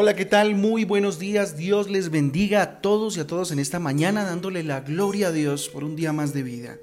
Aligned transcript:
Hola, 0.00 0.14
¿qué 0.14 0.26
tal? 0.26 0.54
Muy 0.54 0.84
buenos 0.84 1.18
días. 1.18 1.56
Dios 1.56 1.90
les 1.90 2.10
bendiga 2.10 2.62
a 2.62 2.80
todos 2.80 3.16
y 3.16 3.20
a 3.20 3.26
todos 3.26 3.50
en 3.50 3.58
esta 3.58 3.80
mañana, 3.80 4.22
dándole 4.22 4.62
la 4.62 4.82
gloria 4.82 5.26
a 5.26 5.32
Dios 5.32 5.68
por 5.68 5.82
un 5.82 5.96
día 5.96 6.12
más 6.12 6.32
de 6.32 6.44
vida, 6.44 6.76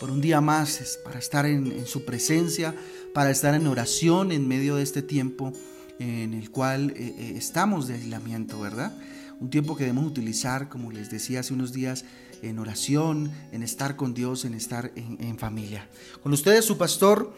por 0.00 0.10
un 0.10 0.22
día 0.22 0.40
más 0.40 0.98
para 1.04 1.18
estar 1.18 1.44
en, 1.44 1.86
su 1.86 2.06
presencia, 2.06 2.74
para 3.12 3.30
estar 3.30 3.54
en 3.54 3.66
oración 3.66 4.32
en 4.32 4.48
medio 4.48 4.76
de 4.76 4.82
este 4.82 5.02
tiempo 5.02 5.52
en 5.98 6.32
el 6.32 6.50
cual 6.50 6.94
eh, 6.96 7.14
eh, 7.18 7.34
estamos 7.36 7.86
de 7.86 7.96
aislamiento, 7.96 8.58
¿verdad? 8.58 8.96
Un 9.40 9.50
tiempo 9.50 9.76
que 9.76 9.84
debemos 9.84 10.06
utilizar, 10.06 10.70
como 10.70 10.90
les 10.90 11.10
decía 11.10 11.40
hace 11.40 11.52
unos 11.52 11.74
días, 11.74 12.06
en 12.40 12.58
oración, 12.58 13.30
en 13.52 13.62
estar 13.62 13.94
con 13.94 14.14
Dios, 14.14 14.46
en 14.46 14.54
estar 14.54 14.90
en, 14.96 15.36
familia. 15.36 15.86
Con 16.22 16.32
ustedes 16.32 16.64
su 16.64 16.78
pastor 16.78 17.30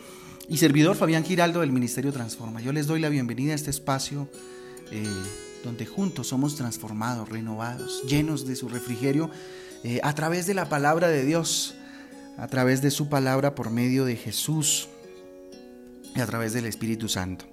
y 0.48 0.58
servidor 0.58 0.94
Fabián 0.94 1.24
Giraldo 1.24 1.62
del 1.62 1.72
Ministerio 1.72 2.12
Transforma. 2.12 2.60
Yo 2.60 2.72
les 2.72 2.86
doy 2.86 3.00
la 3.00 3.08
bienvenida 3.08 3.50
a 3.50 3.56
este 3.56 3.70
espacio 3.70 4.28
eh, 4.90 5.04
donde 5.64 5.86
juntos 5.86 6.28
somos 6.28 6.56
transformados, 6.56 7.28
renovados, 7.28 8.02
llenos 8.08 8.46
de 8.46 8.56
su 8.56 8.68
refrigerio 8.68 9.30
eh, 9.82 10.00
a 10.02 10.14
través 10.14 10.46
de 10.46 10.54
la 10.54 10.68
palabra 10.68 11.08
de 11.08 11.24
Dios, 11.24 11.74
a 12.38 12.46
través 12.48 12.82
de 12.82 12.90
su 12.90 13.08
palabra 13.08 13.54
por 13.54 13.70
medio 13.70 14.04
de 14.04 14.16
Jesús 14.16 14.88
y 16.14 16.20
a 16.20 16.26
través 16.26 16.52
del 16.52 16.66
Espíritu 16.66 17.08
Santo. 17.08 17.46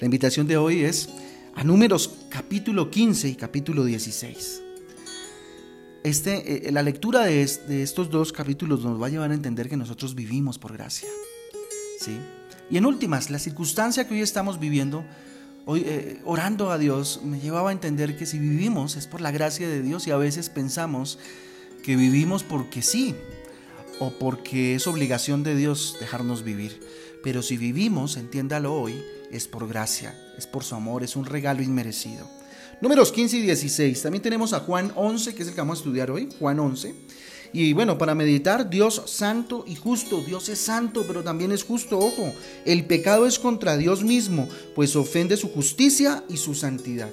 La 0.00 0.06
invitación 0.06 0.46
de 0.46 0.56
hoy 0.56 0.84
es 0.84 1.08
a 1.54 1.64
números 1.64 2.18
capítulo 2.28 2.90
15 2.90 3.28
y 3.28 3.34
capítulo 3.36 3.84
16. 3.84 4.62
Este, 6.04 6.68
eh, 6.68 6.72
la 6.72 6.82
lectura 6.82 7.24
de, 7.24 7.46
de, 7.68 7.82
estos 7.82 8.10
dos 8.10 8.32
capítulos 8.32 8.82
nos 8.84 9.00
va 9.00 9.06
a 9.06 9.10
llevar 9.10 9.30
a 9.30 9.34
entender 9.34 9.68
que 9.68 9.76
nosotros 9.76 10.14
vivimos 10.14 10.58
por 10.58 10.72
gracia. 10.72 11.08
¿sí? 12.00 12.18
Y 12.70 12.76
en 12.76 12.86
últimas, 12.86 13.30
la 13.30 13.38
circunstancia 13.38 14.08
que 14.08 14.14
hoy 14.14 14.22
estamos 14.22 14.58
viviendo 14.58 15.04
hoy, 15.66 15.82
eh, 15.86 16.20
orando 16.24 16.70
a 16.70 16.78
Dios 16.78 17.20
me 17.24 17.40
llevaba 17.40 17.70
a 17.70 17.72
entender 17.72 18.16
que 18.16 18.26
si 18.26 18.38
vivimos 18.38 18.96
es 18.96 19.06
por 19.06 19.20
la 19.20 19.30
gracia 19.30 19.68
de 19.68 19.82
Dios 19.82 20.06
y 20.06 20.10
a 20.10 20.16
veces 20.16 20.48
pensamos 20.48 21.18
que 21.82 21.96
vivimos 21.96 22.42
porque 22.42 22.82
sí 22.82 23.14
o 23.98 24.10
porque 24.18 24.74
es 24.74 24.86
obligación 24.86 25.42
de 25.42 25.54
Dios 25.54 25.96
dejarnos 26.00 26.42
vivir. 26.42 26.80
Pero 27.22 27.42
si 27.42 27.56
vivimos, 27.56 28.16
entiéndalo 28.16 28.74
hoy, 28.74 29.02
es 29.30 29.46
por 29.46 29.68
gracia, 29.68 30.18
es 30.36 30.46
por 30.46 30.64
su 30.64 30.74
amor, 30.74 31.04
es 31.04 31.14
un 31.16 31.24
regalo 31.24 31.62
inmerecido. 31.62 32.28
Números 32.80 33.12
15 33.12 33.36
y 33.36 33.42
16. 33.42 34.02
También 34.02 34.22
tenemos 34.22 34.52
a 34.52 34.60
Juan 34.60 34.92
11, 34.96 35.34
que 35.34 35.42
es 35.42 35.48
el 35.48 35.54
que 35.54 35.60
vamos 35.60 35.78
a 35.78 35.80
estudiar 35.82 36.10
hoy. 36.10 36.28
Juan 36.40 36.58
11. 36.58 36.94
Y 37.52 37.74
bueno, 37.74 37.98
para 37.98 38.14
meditar, 38.14 38.70
Dios 38.70 39.02
santo 39.06 39.64
y 39.66 39.74
justo. 39.74 40.22
Dios 40.22 40.48
es 40.48 40.58
santo, 40.58 41.04
pero 41.06 41.22
también 41.22 41.52
es 41.52 41.64
justo. 41.64 41.98
Ojo, 41.98 42.32
el 42.64 42.86
pecado 42.86 43.26
es 43.26 43.38
contra 43.38 43.76
Dios 43.76 44.02
mismo, 44.02 44.48
pues 44.74 44.96
ofende 44.96 45.36
su 45.36 45.50
justicia 45.50 46.24
y 46.28 46.38
su 46.38 46.54
santidad. 46.54 47.10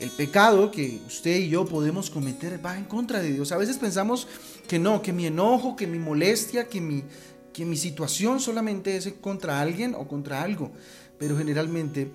El 0.00 0.10
pecado 0.10 0.70
que 0.72 1.00
usted 1.06 1.38
y 1.38 1.48
yo 1.48 1.64
podemos 1.66 2.10
cometer 2.10 2.64
va 2.64 2.76
en 2.76 2.84
contra 2.84 3.20
de 3.20 3.32
Dios. 3.32 3.52
A 3.52 3.56
veces 3.56 3.78
pensamos 3.78 4.26
que 4.66 4.78
no, 4.78 5.02
que 5.02 5.12
mi 5.12 5.26
enojo, 5.26 5.76
que 5.76 5.86
mi 5.86 5.98
molestia, 5.98 6.68
que 6.68 6.80
mi, 6.80 7.04
que 7.52 7.64
mi 7.64 7.76
situación 7.76 8.40
solamente 8.40 8.96
es 8.96 9.14
contra 9.20 9.60
alguien 9.60 9.94
o 9.94 10.08
contra 10.08 10.42
algo. 10.42 10.72
Pero 11.18 11.38
generalmente 11.38 12.10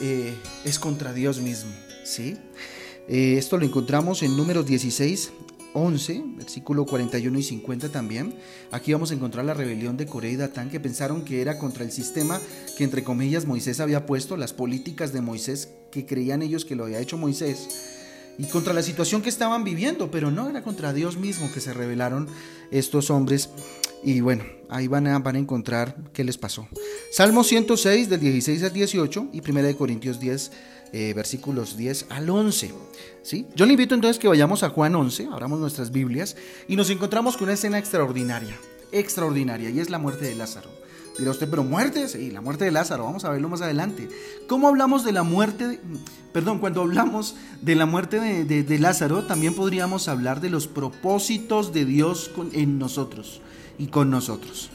eh, 0.00 0.34
es 0.64 0.78
contra 0.78 1.12
Dios 1.12 1.40
mismo. 1.40 1.72
¿sí? 2.04 2.36
Eh, 3.08 3.36
esto 3.38 3.58
lo 3.58 3.66
encontramos 3.66 4.22
en 4.22 4.36
números 4.36 4.66
16, 4.66 5.32
11, 5.76 6.24
versículo 6.38 6.86
41 6.86 7.38
y 7.38 7.42
50 7.42 7.90
también. 7.90 8.34
Aquí 8.72 8.94
vamos 8.94 9.10
a 9.10 9.14
encontrar 9.14 9.44
la 9.44 9.52
rebelión 9.52 9.98
de 9.98 10.06
Coré 10.06 10.30
y 10.30 10.36
Datán 10.36 10.70
que 10.70 10.80
pensaron 10.80 11.22
que 11.22 11.42
era 11.42 11.58
contra 11.58 11.84
el 11.84 11.92
sistema 11.92 12.40
que 12.78 12.84
entre 12.84 13.04
comillas 13.04 13.44
Moisés 13.44 13.78
había 13.80 14.06
puesto, 14.06 14.38
las 14.38 14.54
políticas 14.54 15.12
de 15.12 15.20
Moisés 15.20 15.68
que 15.90 16.06
creían 16.06 16.40
ellos 16.40 16.64
que 16.64 16.76
lo 16.76 16.84
había 16.84 17.00
hecho 17.00 17.18
Moisés 17.18 17.68
y 18.38 18.44
contra 18.44 18.72
la 18.72 18.82
situación 18.82 19.22
que 19.22 19.28
estaban 19.28 19.64
viviendo, 19.64 20.10
pero 20.10 20.30
no 20.30 20.48
era 20.48 20.62
contra 20.62 20.92
Dios 20.92 21.16
mismo 21.16 21.50
que 21.52 21.60
se 21.60 21.72
rebelaron 21.72 22.28
estos 22.70 23.10
hombres. 23.10 23.50
Y 24.02 24.20
bueno, 24.20 24.44
ahí 24.68 24.88
van 24.88 25.06
a, 25.06 25.18
van 25.18 25.36
a 25.36 25.38
encontrar 25.38 25.96
qué 26.12 26.22
les 26.22 26.36
pasó. 26.36 26.68
Salmo 27.12 27.44
106 27.44 28.08
del 28.08 28.20
16 28.20 28.62
al 28.62 28.72
18 28.72 29.28
y 29.32 29.50
1 29.50 29.76
Corintios 29.76 30.20
10 30.20 30.52
eh, 30.92 31.12
versículos 31.14 31.76
10 31.76 32.06
al 32.10 32.30
11. 32.30 32.74
¿sí? 33.22 33.46
Yo 33.54 33.66
le 33.66 33.72
invito 33.72 33.94
entonces 33.94 34.18
que 34.18 34.28
vayamos 34.28 34.62
a 34.62 34.70
Juan 34.70 34.94
11, 34.94 35.28
abramos 35.32 35.58
nuestras 35.58 35.90
Biblias 35.90 36.36
y 36.68 36.76
nos 36.76 36.90
encontramos 36.90 37.36
con 37.36 37.44
una 37.44 37.54
escena 37.54 37.78
extraordinaria, 37.78 38.56
extraordinaria, 38.92 39.70
y 39.70 39.80
es 39.80 39.90
la 39.90 39.98
muerte 39.98 40.24
de 40.24 40.34
Lázaro. 40.34 40.70
Dirá 41.18 41.30
usted, 41.30 41.48
pero 41.48 41.64
muerte, 41.64 42.08
sí, 42.08 42.30
la 42.30 42.42
muerte 42.42 42.66
de 42.66 42.70
Lázaro, 42.70 43.04
vamos 43.04 43.24
a 43.24 43.30
verlo 43.30 43.48
más 43.48 43.62
adelante. 43.62 44.08
¿Cómo 44.48 44.68
hablamos 44.68 45.02
de 45.02 45.12
la 45.12 45.22
muerte? 45.22 45.80
perdón, 46.32 46.58
cuando 46.58 46.82
hablamos 46.82 47.34
de 47.62 47.74
la 47.74 47.86
muerte 47.86 48.20
de, 48.20 48.78
Lázaro, 48.78 49.24
también 49.24 49.54
podríamos 49.54 50.08
hablar 50.08 50.42
de 50.42 50.50
los 50.50 50.66
propósitos 50.66 51.72
de 51.72 51.86
Dios 51.86 52.30
en 52.52 52.78
nosotros 52.78 53.40
y 53.78 53.86
con 53.86 54.10
nosotros. 54.10 54.68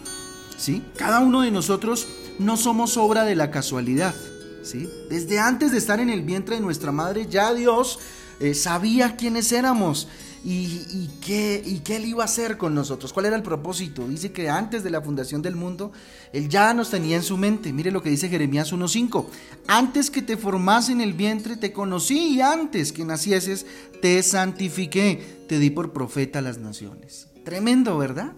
¿sí? 0.58 0.82
Cada 0.98 1.20
uno 1.20 1.42
de 1.42 1.52
nosotros 1.52 2.08
no 2.40 2.58
somos 2.58 2.98
obra 2.98 3.26
de 3.26 3.36
la 3.36 3.52
casualidad. 3.52 4.16
¿Sí? 4.64 4.90
Desde 5.10 5.40
antes 5.40 5.72
de 5.72 5.78
estar 5.78 6.00
en 6.00 6.10
el 6.10 6.22
vientre 6.22 6.56
de 6.56 6.62
nuestra 6.62 6.92
madre, 6.92 7.28
ya 7.30 7.54
Dios 7.54 8.00
eh, 8.40 8.54
sabía 8.54 9.16
quiénes 9.16 9.52
éramos 9.52 10.08
y, 10.44 11.10
qué, 11.24 11.62
y 11.64 11.80
qué 11.80 11.98
Él 11.98 12.06
iba 12.06 12.24
a 12.24 12.26
hacer 12.26 12.58
con 12.58 12.74
nosotros. 12.74 13.14
¿Cuál 13.14 13.28
era 13.28 13.36
el 13.36 13.44
propósito? 13.44 14.08
Dice 14.08 14.32
que 14.32 14.50
antes 14.50 14.84
de 14.84 14.90
la 14.90 15.02
fundación 15.02 15.42
del 15.42 15.56
mundo, 15.56 15.92
Él 16.34 16.50
ya 16.50 16.74
nos 16.74 16.90
tenía 16.90 17.16
en 17.16 17.24
su 17.24 17.38
mente. 17.38 17.72
Mire 17.72 17.92
lo 17.92 18.02
que 18.02 18.10
dice 18.10 18.30
Jeremías 18.30 18.74
1.5. 18.74 19.26
Antes 19.68 20.10
que 20.10 20.22
te 20.22 20.38
formase 20.38 20.92
en 20.92 21.02
el 21.02 21.14
vientre, 21.14 21.58
te 21.58 21.72
conocí 21.72 22.36
y 22.36 22.42
antes 22.42 22.92
que 22.92 23.06
nacieses, 23.06 23.66
te 24.02 24.22
santifiqué. 24.24 25.46
Te 25.48 25.60
di 25.60 25.70
por 25.70 25.94
profeta 25.94 26.40
a 26.40 26.42
las 26.42 26.58
naciones. 26.58 27.28
Tremendo, 27.44 27.98
¿verdad? 27.98 28.34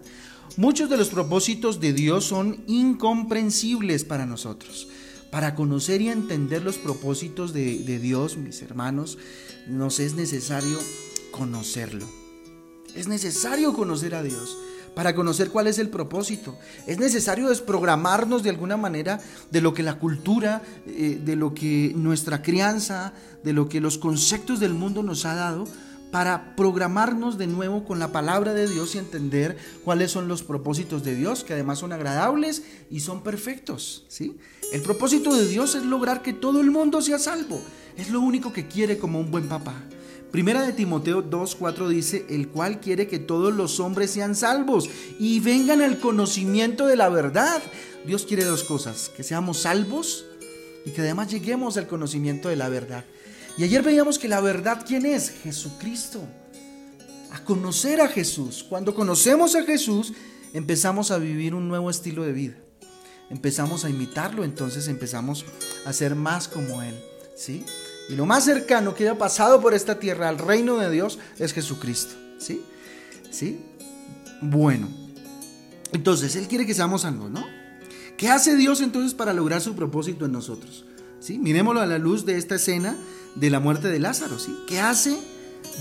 Muchos 0.57 0.89
de 0.89 0.97
los 0.97 1.09
propósitos 1.09 1.79
de 1.79 1.93
Dios 1.93 2.25
son 2.25 2.63
incomprensibles 2.67 4.03
para 4.03 4.25
nosotros. 4.25 4.87
Para 5.33 5.55
conocer 5.55 5.99
y 6.03 6.09
entender 6.09 6.61
los 6.61 6.77
propósitos 6.77 7.53
de, 7.53 7.99
Dios, 7.99 8.37
mis 8.37 8.61
hermanos, 8.61 9.17
nos 9.67 9.99
es 9.99 10.13
necesario 10.13 10.77
conocerlo. 11.31 12.05
Es 12.93 13.07
necesario 13.07 13.73
conocer 13.73 14.13
a 14.13 14.21
Dios 14.21 14.55
para 14.93 15.15
conocer 15.15 15.49
cuál 15.49 15.65
es 15.65 15.79
el 15.79 15.89
propósito. 15.89 16.55
Es 16.85 16.99
necesario 16.99 17.49
desprogramarnos 17.49 18.43
de 18.43 18.51
alguna 18.51 18.77
manera 18.77 19.19
de 19.49 19.61
lo 19.61 19.73
que 19.73 19.81
la 19.81 19.97
cultura, 19.97 20.61
eh, 20.85 21.19
de 21.25 21.35
lo 21.35 21.55
que 21.55 21.93
nuestra 21.95 22.43
crianza, 22.43 23.13
de 23.43 23.53
lo 23.53 23.67
que 23.67 23.81
los 23.81 23.97
conceptos 23.97 24.59
del 24.59 24.75
mundo 24.75 25.01
nos 25.01 25.25
ha 25.25 25.33
dado 25.33 25.65
para 26.13 26.55
programarnos 26.55 27.39
de 27.39 27.47
nuevo 27.47 27.85
con 27.85 27.97
la 27.97 28.11
palabra 28.11 28.53
de 28.53 28.69
Dios 28.69 28.93
y 28.93 28.99
entender 28.99 29.57
cuáles 29.83 30.11
son 30.11 30.27
los 30.27 30.43
propósitos 30.43 31.03
de 31.03 31.15
Dios, 31.15 31.43
que 31.43 31.53
además 31.53 31.79
son 31.79 31.91
agradables 31.91 32.61
y 32.91 32.99
son 32.99 33.23
perfectos, 33.23 34.05
¿sí? 34.09 34.37
El 34.71 34.83
propósito 34.83 35.33
de 35.35 35.47
Dios 35.47 35.73
es 35.73 35.83
lograr 35.83 36.21
que 36.21 36.31
todo 36.31 36.61
el 36.61 36.69
mundo 36.69 37.01
sea 37.01 37.17
salvo. 37.17 37.59
Es 37.97 38.11
lo 38.11 38.21
único 38.21 38.53
que 38.53 38.67
quiere 38.67 38.99
como 38.99 39.19
un 39.19 39.31
buen 39.31 39.49
papá. 39.49 39.73
Primera 40.31 40.61
de 40.61 40.73
Timoteo 40.73 41.23
2:4 41.23 41.89
dice, 41.89 42.27
"El 42.29 42.47
cual 42.47 42.79
quiere 42.79 43.07
que 43.07 43.17
todos 43.17 43.51
los 43.51 43.79
hombres 43.79 44.11
sean 44.11 44.35
salvos 44.35 44.91
y 45.17 45.39
vengan 45.39 45.81
al 45.81 45.97
conocimiento 45.97 46.85
de 46.85 46.95
la 46.95 47.09
verdad." 47.09 47.59
Dios 48.05 48.27
quiere 48.27 48.45
dos 48.45 48.63
cosas, 48.63 49.09
que 49.17 49.23
seamos 49.23 49.61
salvos 49.61 50.25
y 50.85 50.91
que 50.91 51.01
además 51.01 51.31
lleguemos 51.31 51.75
al 51.77 51.87
conocimiento 51.87 52.49
de 52.49 52.55
la 52.55 52.69
verdad. 52.69 53.03
Y 53.57 53.63
ayer 53.63 53.83
veíamos 53.83 54.17
que 54.17 54.27
la 54.27 54.41
verdad, 54.41 54.83
¿quién 54.85 55.05
es? 55.05 55.29
Jesucristo. 55.29 56.21
A 57.31 57.43
conocer 57.43 58.01
a 58.01 58.07
Jesús. 58.07 58.65
Cuando 58.67 58.95
conocemos 58.95 59.55
a 59.55 59.63
Jesús, 59.63 60.13
empezamos 60.53 61.11
a 61.11 61.17
vivir 61.17 61.53
un 61.53 61.67
nuevo 61.67 61.89
estilo 61.89 62.23
de 62.23 62.33
vida. 62.33 62.55
Empezamos 63.29 63.85
a 63.85 63.89
imitarlo, 63.89 64.43
entonces 64.43 64.87
empezamos 64.87 65.45
a 65.85 65.93
ser 65.93 66.15
más 66.15 66.47
como 66.47 66.81
Él. 66.81 66.95
¿Sí? 67.35 67.65
Y 68.09 68.15
lo 68.15 68.25
más 68.25 68.45
cercano 68.45 68.95
que 68.95 69.07
haya 69.07 69.17
pasado 69.17 69.61
por 69.61 69.73
esta 69.73 69.99
tierra 69.99 70.29
al 70.29 70.37
reino 70.37 70.77
de 70.77 70.89
Dios 70.91 71.19
es 71.39 71.53
Jesucristo. 71.53 72.15
¿Sí? 72.37 72.61
¿Sí? 73.31 73.59
Bueno. 74.41 74.89
Entonces, 75.91 76.35
Él 76.35 76.47
quiere 76.47 76.65
que 76.65 76.73
seamos 76.73 77.05
algo, 77.05 77.29
¿no? 77.29 77.45
¿Qué 78.17 78.29
hace 78.29 78.55
Dios 78.55 78.81
entonces 78.81 79.13
para 79.13 79.33
lograr 79.33 79.61
su 79.61 79.75
propósito 79.75 80.25
en 80.25 80.31
nosotros? 80.31 80.85
¿Sí? 81.23 81.39
Miremoslo 81.39 81.79
a 81.79 81.85
la 81.85 81.99
luz 81.99 82.25
de 82.25 82.37
esta 82.37 82.55
escena 82.55 82.97
de 83.35 83.49
la 83.49 83.61
muerte 83.61 83.87
de 83.87 83.97
Lázaro, 83.97 84.39
¿sí? 84.39 84.57
¿Qué 84.67 84.81
hace 84.81 85.17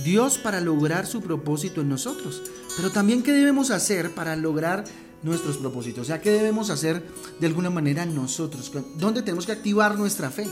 Dios 0.05 0.39
para 0.39 0.61
lograr 0.61 1.05
su 1.05 1.21
propósito 1.21 1.81
en 1.81 1.89
nosotros? 1.89 2.43
Pero 2.77 2.91
también 2.91 3.25
qué 3.25 3.33
debemos 3.33 3.73
hacer 3.73 4.12
para 4.15 4.37
lograr 4.37 4.85
nuestros 5.25 5.56
propósitos, 5.56 6.03
o 6.03 6.05
sea, 6.05 6.21
qué 6.21 6.31
debemos 6.31 6.71
hacer 6.71 7.03
de 7.41 7.47
alguna 7.49 7.71
manera 7.71 8.06
nosotros, 8.06 8.71
dónde 8.99 9.23
tenemos 9.23 9.44
que 9.44 9.50
activar 9.50 9.99
nuestra 9.99 10.31
fe. 10.31 10.47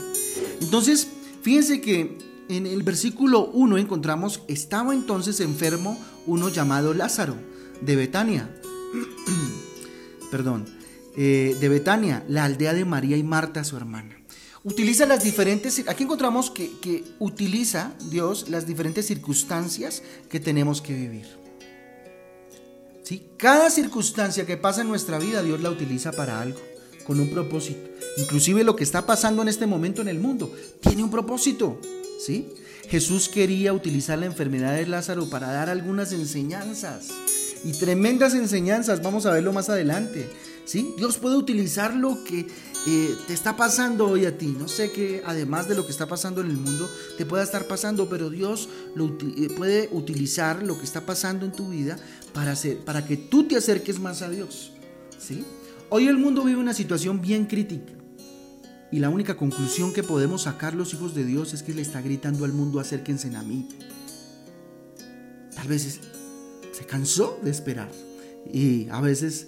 Entonces, 0.59 1.07
fíjense 1.41 1.79
que 1.79 2.17
en 2.49 2.67
el 2.67 2.83
versículo 2.83 3.45
1 3.45 3.77
encontramos, 3.77 4.41
estaba 4.49 4.93
entonces 4.93 5.39
enfermo 5.39 5.97
uno 6.27 6.49
llamado 6.49 6.93
Lázaro, 6.93 7.35
de 7.79 7.95
Betania, 7.95 8.53
perdón, 10.31 10.65
eh, 11.15 11.55
de 11.61 11.69
Betania, 11.69 12.25
la 12.27 12.43
aldea 12.43 12.73
de 12.73 12.83
María 12.83 13.15
y 13.15 13.23
Marta, 13.23 13.63
su 13.63 13.77
hermana. 13.77 14.20
Utiliza 14.63 15.07
las 15.07 15.23
diferentes, 15.23 15.83
aquí 15.87 16.03
encontramos 16.03 16.51
que, 16.51 16.71
que 16.79 17.03
utiliza 17.17 17.93
Dios 18.09 18.47
las 18.49 18.67
diferentes 18.67 19.07
circunstancias 19.07 20.03
que 20.29 20.39
tenemos 20.39 20.81
que 20.81 20.93
vivir. 20.93 21.25
¿Sí? 23.03 23.25
Cada 23.37 23.71
circunstancia 23.71 24.45
que 24.45 24.57
pasa 24.57 24.81
en 24.81 24.87
nuestra 24.87 25.17
vida, 25.17 25.41
Dios 25.41 25.61
la 25.61 25.71
utiliza 25.71 26.11
para 26.11 26.39
algo, 26.39 26.59
con 27.05 27.19
un 27.19 27.31
propósito. 27.31 27.89
Inclusive 28.17 28.63
lo 28.63 28.75
que 28.75 28.83
está 28.83 29.07
pasando 29.07 29.41
en 29.41 29.47
este 29.47 29.65
momento 29.65 30.01
en 30.03 30.07
el 30.07 30.19
mundo 30.19 30.53
tiene 30.79 31.03
un 31.03 31.09
propósito. 31.09 31.79
¿sí? 32.23 32.49
Jesús 32.87 33.29
quería 33.29 33.73
utilizar 33.73 34.19
la 34.19 34.27
enfermedad 34.27 34.75
de 34.75 34.85
Lázaro 34.85 35.27
para 35.29 35.51
dar 35.51 35.69
algunas 35.69 36.11
enseñanzas. 36.11 37.07
Y 37.63 37.73
tremendas 37.73 38.33
enseñanzas, 38.33 39.01
vamos 39.01 39.25
a 39.25 39.31
verlo 39.31 39.53
más 39.53 39.69
adelante. 39.69 40.29
Dios 40.73 41.17
puede 41.17 41.35
utilizar 41.35 41.95
lo 41.95 42.23
que 42.23 42.47
eh, 42.87 43.15
te 43.27 43.33
está 43.33 43.55
pasando 43.55 44.07
hoy 44.07 44.25
a 44.25 44.37
ti. 44.37 44.55
No 44.57 44.67
sé 44.67 44.91
qué, 44.91 45.21
además 45.25 45.67
de 45.67 45.75
lo 45.75 45.85
que 45.85 45.91
está 45.91 46.07
pasando 46.07 46.41
en 46.41 46.47
el 46.47 46.57
mundo, 46.57 46.89
te 47.17 47.25
pueda 47.25 47.43
estar 47.43 47.67
pasando, 47.67 48.09
pero 48.09 48.29
Dios 48.29 48.69
eh, 48.97 49.49
puede 49.55 49.89
utilizar 49.91 50.63
lo 50.63 50.77
que 50.77 50.85
está 50.85 51.05
pasando 51.05 51.45
en 51.45 51.51
tu 51.51 51.69
vida 51.69 51.97
para, 52.33 52.51
hacer, 52.51 52.77
para 52.79 53.05
que 53.05 53.17
tú 53.17 53.47
te 53.47 53.57
acerques 53.57 53.99
más 53.99 54.21
a 54.21 54.29
Dios. 54.29 54.71
Hoy 55.89 56.07
el 56.07 56.17
mundo 56.17 56.43
vive 56.43 56.59
una 56.59 56.73
situación 56.73 57.21
bien 57.21 57.45
crítica. 57.45 57.93
Y 58.91 58.99
la 58.99 59.09
única 59.09 59.37
conclusión 59.37 59.93
que 59.93 60.03
podemos 60.03 60.43
sacar 60.43 60.73
los 60.73 60.93
hijos 60.93 61.15
de 61.15 61.23
Dios 61.23 61.53
es 61.53 61.63
que 61.63 61.73
le 61.73 61.81
está 61.81 62.01
gritando 62.01 62.43
al 62.43 62.51
mundo 62.51 62.79
acérquense 62.79 63.33
a 63.35 63.41
mí. 63.41 63.69
Tal 65.55 65.67
vez 65.67 65.99
se 66.73 66.85
cansó 66.85 67.39
de 67.41 67.51
esperar. 67.51 67.89
Y 68.51 68.89
a 68.89 68.99
veces 68.99 69.47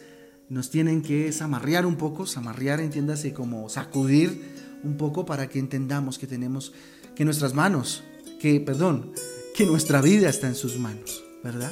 nos 0.49 0.69
tienen 0.69 1.01
que 1.01 1.31
zamarrear 1.31 1.85
un 1.85 1.95
poco, 1.95 2.25
zamarrear 2.25 2.79
entiéndase 2.79 3.33
como 3.33 3.69
sacudir 3.69 4.41
un 4.83 4.97
poco 4.97 5.25
para 5.25 5.47
que 5.47 5.59
entendamos 5.59 6.19
que 6.19 6.27
tenemos 6.27 6.73
que 7.15 7.25
nuestras 7.25 7.53
manos, 7.53 8.03
que 8.39 8.59
perdón, 8.59 9.13
que 9.55 9.65
nuestra 9.65 10.01
vida 10.01 10.29
está 10.29 10.47
en 10.47 10.55
sus 10.55 10.77
manos, 10.77 11.23
¿verdad? 11.43 11.71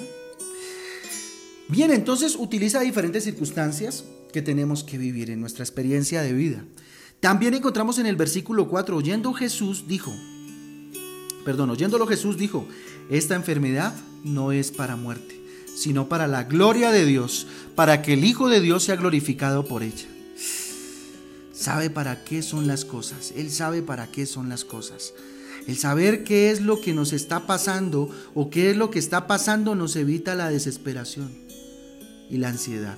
Bien, 1.67 1.91
entonces 1.91 2.35
utiliza 2.35 2.81
diferentes 2.81 3.23
circunstancias 3.23 4.05
que 4.31 4.41
tenemos 4.41 4.83
que 4.83 4.97
vivir 4.97 5.29
en 5.29 5.41
nuestra 5.41 5.63
experiencia 5.63 6.21
de 6.21 6.33
vida. 6.33 6.63
También 7.19 7.53
encontramos 7.53 7.99
en 7.99 8.05
el 8.05 8.15
versículo 8.15 8.67
4, 8.67 8.95
oyendo 8.95 9.33
Jesús 9.33 9.85
dijo, 9.87 10.13
perdón, 11.45 11.69
oyéndolo 11.69 12.07
Jesús 12.07 12.37
dijo, 12.37 12.67
esta 13.09 13.35
enfermedad 13.35 13.93
no 14.23 14.51
es 14.51 14.71
para 14.71 14.95
muerte 14.95 15.40
sino 15.75 16.09
para 16.09 16.27
la 16.27 16.43
gloria 16.43 16.91
de 16.91 17.05
Dios, 17.05 17.47
para 17.75 18.01
que 18.01 18.13
el 18.13 18.23
Hijo 18.23 18.49
de 18.49 18.61
Dios 18.61 18.83
sea 18.83 18.95
glorificado 18.95 19.65
por 19.65 19.83
ella. 19.83 20.07
Sabe 21.53 21.89
para 21.89 22.23
qué 22.23 22.41
son 22.41 22.67
las 22.67 22.85
cosas, 22.85 23.33
Él 23.35 23.51
sabe 23.51 23.81
para 23.81 24.07
qué 24.07 24.25
son 24.25 24.49
las 24.49 24.65
cosas. 24.65 25.13
El 25.67 25.77
saber 25.77 26.23
qué 26.23 26.49
es 26.49 26.61
lo 26.61 26.81
que 26.81 26.93
nos 26.93 27.13
está 27.13 27.45
pasando 27.45 28.09
o 28.33 28.49
qué 28.49 28.71
es 28.71 28.77
lo 28.77 28.89
que 28.89 28.97
está 28.97 29.27
pasando 29.27 29.75
nos 29.75 29.95
evita 29.95 30.33
la 30.33 30.49
desesperación 30.49 31.31
y 32.29 32.37
la 32.37 32.49
ansiedad. 32.49 32.97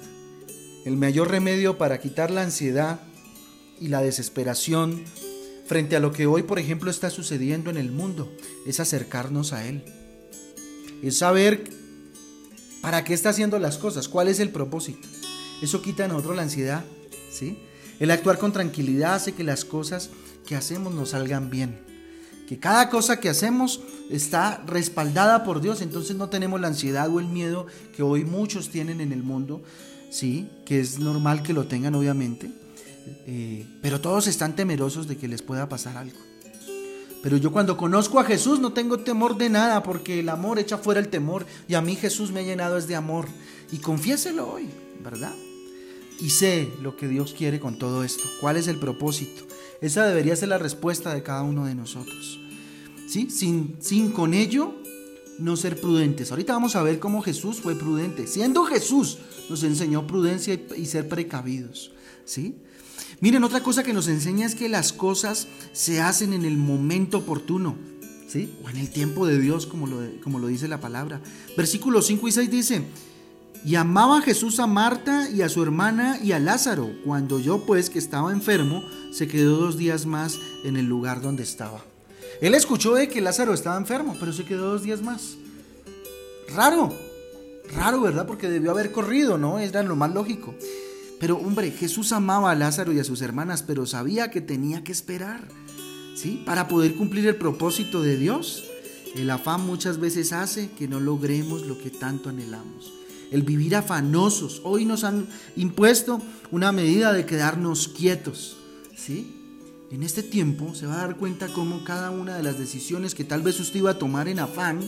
El 0.86 0.96
mayor 0.96 1.30
remedio 1.30 1.78
para 1.78 2.00
quitar 2.00 2.32
la 2.32 2.44
ansiedad 2.44 3.02
y 3.82 3.90
la 3.90 4.02
desesperación 4.02 5.04
frente 5.66 5.96
a 5.96 6.00
lo 6.00 6.14
que 6.14 6.26
hoy, 6.26 6.44
por 6.44 6.60
ejemplo, 6.60 6.90
está 6.90 7.10
sucediendo 7.10 7.70
en 7.70 7.78
el 7.78 7.92
mundo 7.92 8.32
es 8.66 8.80
acercarnos 8.80 9.54
a 9.54 9.68
Él. 9.68 9.84
Es 11.02 11.18
saber 11.18 11.70
¿Para 12.84 13.06
qué 13.06 13.14
está 13.14 13.30
haciendo 13.30 13.60
las 13.60 13.78
cosas? 13.78 14.10
¿Cuál 14.10 14.28
es 14.28 14.42
el 14.42 14.50
propósito? 14.50 15.08
Eso 15.62 15.82
quita 15.82 16.04
a 16.04 16.10
nosotros 16.10 16.36
la 16.36 16.42
ansiedad, 16.42 16.84
¿sí? 17.32 17.58
El 18.02 18.12
actuar 18.12 18.38
con 18.38 18.52
tranquilidad 18.52 19.14
hace 19.14 19.32
que 19.32 19.46
las 19.46 19.64
cosas 19.64 20.10
que 20.46 20.58
hacemos 20.58 20.94
nos 20.94 21.12
salgan 21.12 21.50
bien. 21.50 21.80
Que 22.46 22.60
cada 22.60 22.90
cosa 22.90 23.22
que 23.22 23.30
hacemos 23.30 23.80
está 24.10 24.62
respaldada 24.68 25.46
por 25.46 25.62
Dios, 25.62 25.82
entonces 25.82 26.18
no 26.18 26.28
tenemos 26.28 26.60
la 26.60 26.68
ansiedad 26.68 27.10
o 27.10 27.22
el 27.22 27.28
miedo 27.28 27.68
que 27.96 28.04
hoy 28.04 28.26
muchos 28.26 28.68
tienen 28.68 29.00
en 29.00 29.14
el 29.14 29.24
mundo, 29.24 29.64
¿sí? 30.10 30.50
Que 30.66 30.82
es 30.82 31.00
normal 31.00 31.42
que 31.42 31.54
lo 31.54 31.68
tengan, 31.68 31.96
obviamente. 31.96 32.52
Eh, 33.28 33.66
pero 33.82 34.02
todos 34.02 34.28
están 34.28 34.58
temerosos 34.58 35.08
de 35.08 35.16
que 35.16 35.30
les 35.30 35.42
pueda 35.42 35.70
pasar 35.70 35.96
algo. 35.96 36.20
Pero 37.24 37.38
yo 37.38 37.54
cuando 37.54 37.78
conozco 37.78 38.20
a 38.20 38.26
Jesús 38.26 38.60
no 38.60 38.74
tengo 38.74 39.00
temor 39.00 39.38
de 39.38 39.50
nada 39.50 39.82
porque 39.82 40.20
el 40.20 40.28
amor 40.28 40.60
echa 40.60 40.78
fuera 40.78 41.00
el 41.00 41.08
temor 41.08 41.46
y 41.70 41.76
a 41.76 41.82
mí 41.82 41.96
Jesús 41.96 42.32
me 42.32 42.42
ha 42.42 42.44
llenado 42.44 42.78
es 42.78 42.86
de 42.86 42.98
amor. 42.98 43.28
Y 43.72 43.78
confiéselo 43.78 44.52
hoy, 44.52 44.70
¿verdad? 45.02 45.34
Y 46.20 46.32
sé 46.32 46.70
lo 46.82 46.98
que 46.98 47.08
Dios 47.08 47.34
quiere 47.36 47.62
con 47.62 47.80
todo 47.80 48.04
esto. 48.04 48.24
¿Cuál 48.42 48.58
es 48.58 48.68
el 48.68 48.78
propósito? 48.78 49.46
Esa 49.80 50.06
debería 50.06 50.36
ser 50.36 50.50
la 50.50 50.58
respuesta 50.58 51.14
de 51.14 51.24
cada 51.24 51.44
uno 51.44 51.66
de 51.66 51.76
nosotros. 51.76 52.42
¿Sí? 53.08 53.30
Sin, 53.30 53.78
sin 53.80 54.12
con 54.12 54.34
ello 54.34 54.76
no 55.40 55.56
ser 55.56 55.80
prudentes. 55.80 56.30
Ahorita 56.30 56.52
vamos 56.52 56.76
a 56.76 56.84
ver 56.84 57.00
cómo 57.00 57.22
Jesús 57.22 57.62
fue 57.62 57.76
prudente. 57.76 58.28
Siendo 58.28 58.66
Jesús 58.66 59.20
nos 59.50 59.64
enseñó 59.64 60.08
prudencia 60.08 60.54
y, 60.56 60.68
y 60.76 60.86
ser 60.88 61.08
precavidos. 61.08 61.94
¿Sí? 62.26 62.58
Miren, 63.24 63.46
otra 63.46 63.64
cosa 63.64 63.84
que 63.84 63.94
nos 63.94 64.10
enseña 64.10 64.46
es 64.46 64.54
que 64.54 64.68
las 64.68 64.92
cosas 64.92 65.48
se 65.72 66.02
hacen 66.02 66.34
en 66.34 66.44
el 66.44 66.58
momento 66.58 67.20
oportuno, 67.20 67.78
¿sí? 68.28 68.54
O 68.66 68.70
en 68.70 68.76
el 68.76 68.90
tiempo 68.90 69.26
de 69.26 69.40
Dios, 69.40 69.66
como 69.66 69.88
lo, 69.88 70.02
como 70.22 70.40
lo 70.40 70.48
dice 70.48 70.68
la 70.68 70.82
palabra. 70.82 71.22
Versículos 71.56 72.06
5 72.08 72.28
y 72.28 72.32
6 72.34 72.52
dice, 72.52 72.84
y 73.64 73.78
Jesús 74.26 74.60
a 74.60 74.68
Marta 74.68 75.30
y 75.30 75.42
a 75.42 75.48
su 75.48 75.64
hermana 75.64 76.20
y 76.22 76.34
a 76.34 76.40
Lázaro. 76.40 76.92
Cuando 77.06 77.40
yo 77.40 77.66
pues 77.66 77.90
que 77.90 77.98
estaba 77.98 78.34
enfermo, 78.34 78.84
se 79.14 79.30
quedó 79.30 79.56
dos 79.56 79.78
días 79.78 80.06
más 80.06 80.38
en 80.66 80.76
el 80.76 80.88
lugar 80.88 81.22
donde 81.22 81.44
estaba. 81.44 81.80
Él 82.42 82.54
escuchó 82.56 82.94
de 82.94 83.08
que 83.08 83.22
Lázaro 83.22 83.54
estaba 83.54 83.78
enfermo, 83.78 84.18
pero 84.20 84.34
se 84.34 84.44
quedó 84.44 84.72
dos 84.72 84.84
días 84.84 85.02
más. 85.02 85.38
Raro, 86.54 86.94
raro, 87.74 88.02
¿verdad? 88.02 88.28
Porque 88.28 88.50
debió 88.50 88.72
haber 88.72 88.92
corrido, 88.92 89.38
¿no? 89.38 89.60
Era 89.60 89.82
lo 89.82 89.96
más 89.96 90.14
lógico. 90.14 90.54
Pero 91.24 91.38
hombre, 91.38 91.72
Jesús 91.72 92.12
amaba 92.12 92.52
a 92.52 92.56
Lázaro 92.56 92.92
y 92.92 93.00
a 93.00 93.06
sus 93.06 93.22
hermanas, 93.22 93.64
pero 93.64 93.86
sabía 93.86 94.30
que 94.30 94.42
tenía 94.42 94.84
que 94.84 94.92
esperar, 94.92 95.48
¿sí? 96.16 96.44
Para 96.46 96.68
poder 96.68 96.96
cumplir 96.96 97.26
el 97.28 97.38
propósito 97.38 98.02
de 98.02 98.18
Dios. 98.18 98.66
El 99.16 99.30
afán 99.30 99.66
muchas 99.66 100.02
veces 100.02 100.34
hace 100.34 100.72
que 100.72 100.90
no 100.90 101.00
logremos 101.00 101.66
lo 101.66 101.78
que 101.78 101.92
tanto 101.92 102.28
anhelamos. 102.28 102.92
El 103.32 103.44
vivir 103.44 103.74
afanosos. 103.78 104.60
Hoy 104.66 104.84
nos 104.84 105.06
han 105.06 105.26
impuesto 105.56 106.22
una 106.52 106.74
medida 106.74 107.14
de 107.14 107.26
quedarnos 107.26 107.88
quietos, 107.88 108.58
¿sí? 108.94 109.34
En 109.92 110.04
este 110.04 110.24
tiempo 110.24 110.76
se 110.76 110.88
va 110.88 110.96
a 110.96 111.08
dar 111.08 111.16
cuenta 111.16 111.48
cómo 111.48 111.86
cada 111.86 112.12
una 112.12 112.36
de 112.36 112.44
las 112.44 112.60
decisiones 112.60 113.16
que 113.16 113.24
tal 113.24 113.44
vez 113.44 113.62
usted 113.62 113.80
iba 113.80 113.92
a 113.92 113.98
tomar 113.98 114.28
en 114.28 114.40
afán, 114.40 114.82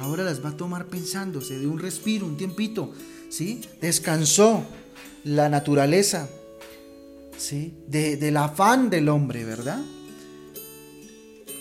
ahora 0.00 0.24
las 0.24 0.44
va 0.44 0.50
a 0.50 0.56
tomar 0.56 0.86
pensándose, 0.86 1.58
de 1.58 1.66
un 1.66 1.78
respiro, 1.78 2.26
un 2.26 2.36
tiempito, 2.36 2.92
¿sí? 3.28 3.60
Descansó, 3.80 4.64
la 5.24 5.48
naturaleza, 5.48 6.28
¿sí? 7.36 7.74
De, 7.86 8.16
del 8.16 8.36
afán 8.36 8.90
del 8.90 9.08
hombre, 9.08 9.44
¿verdad? 9.44 9.80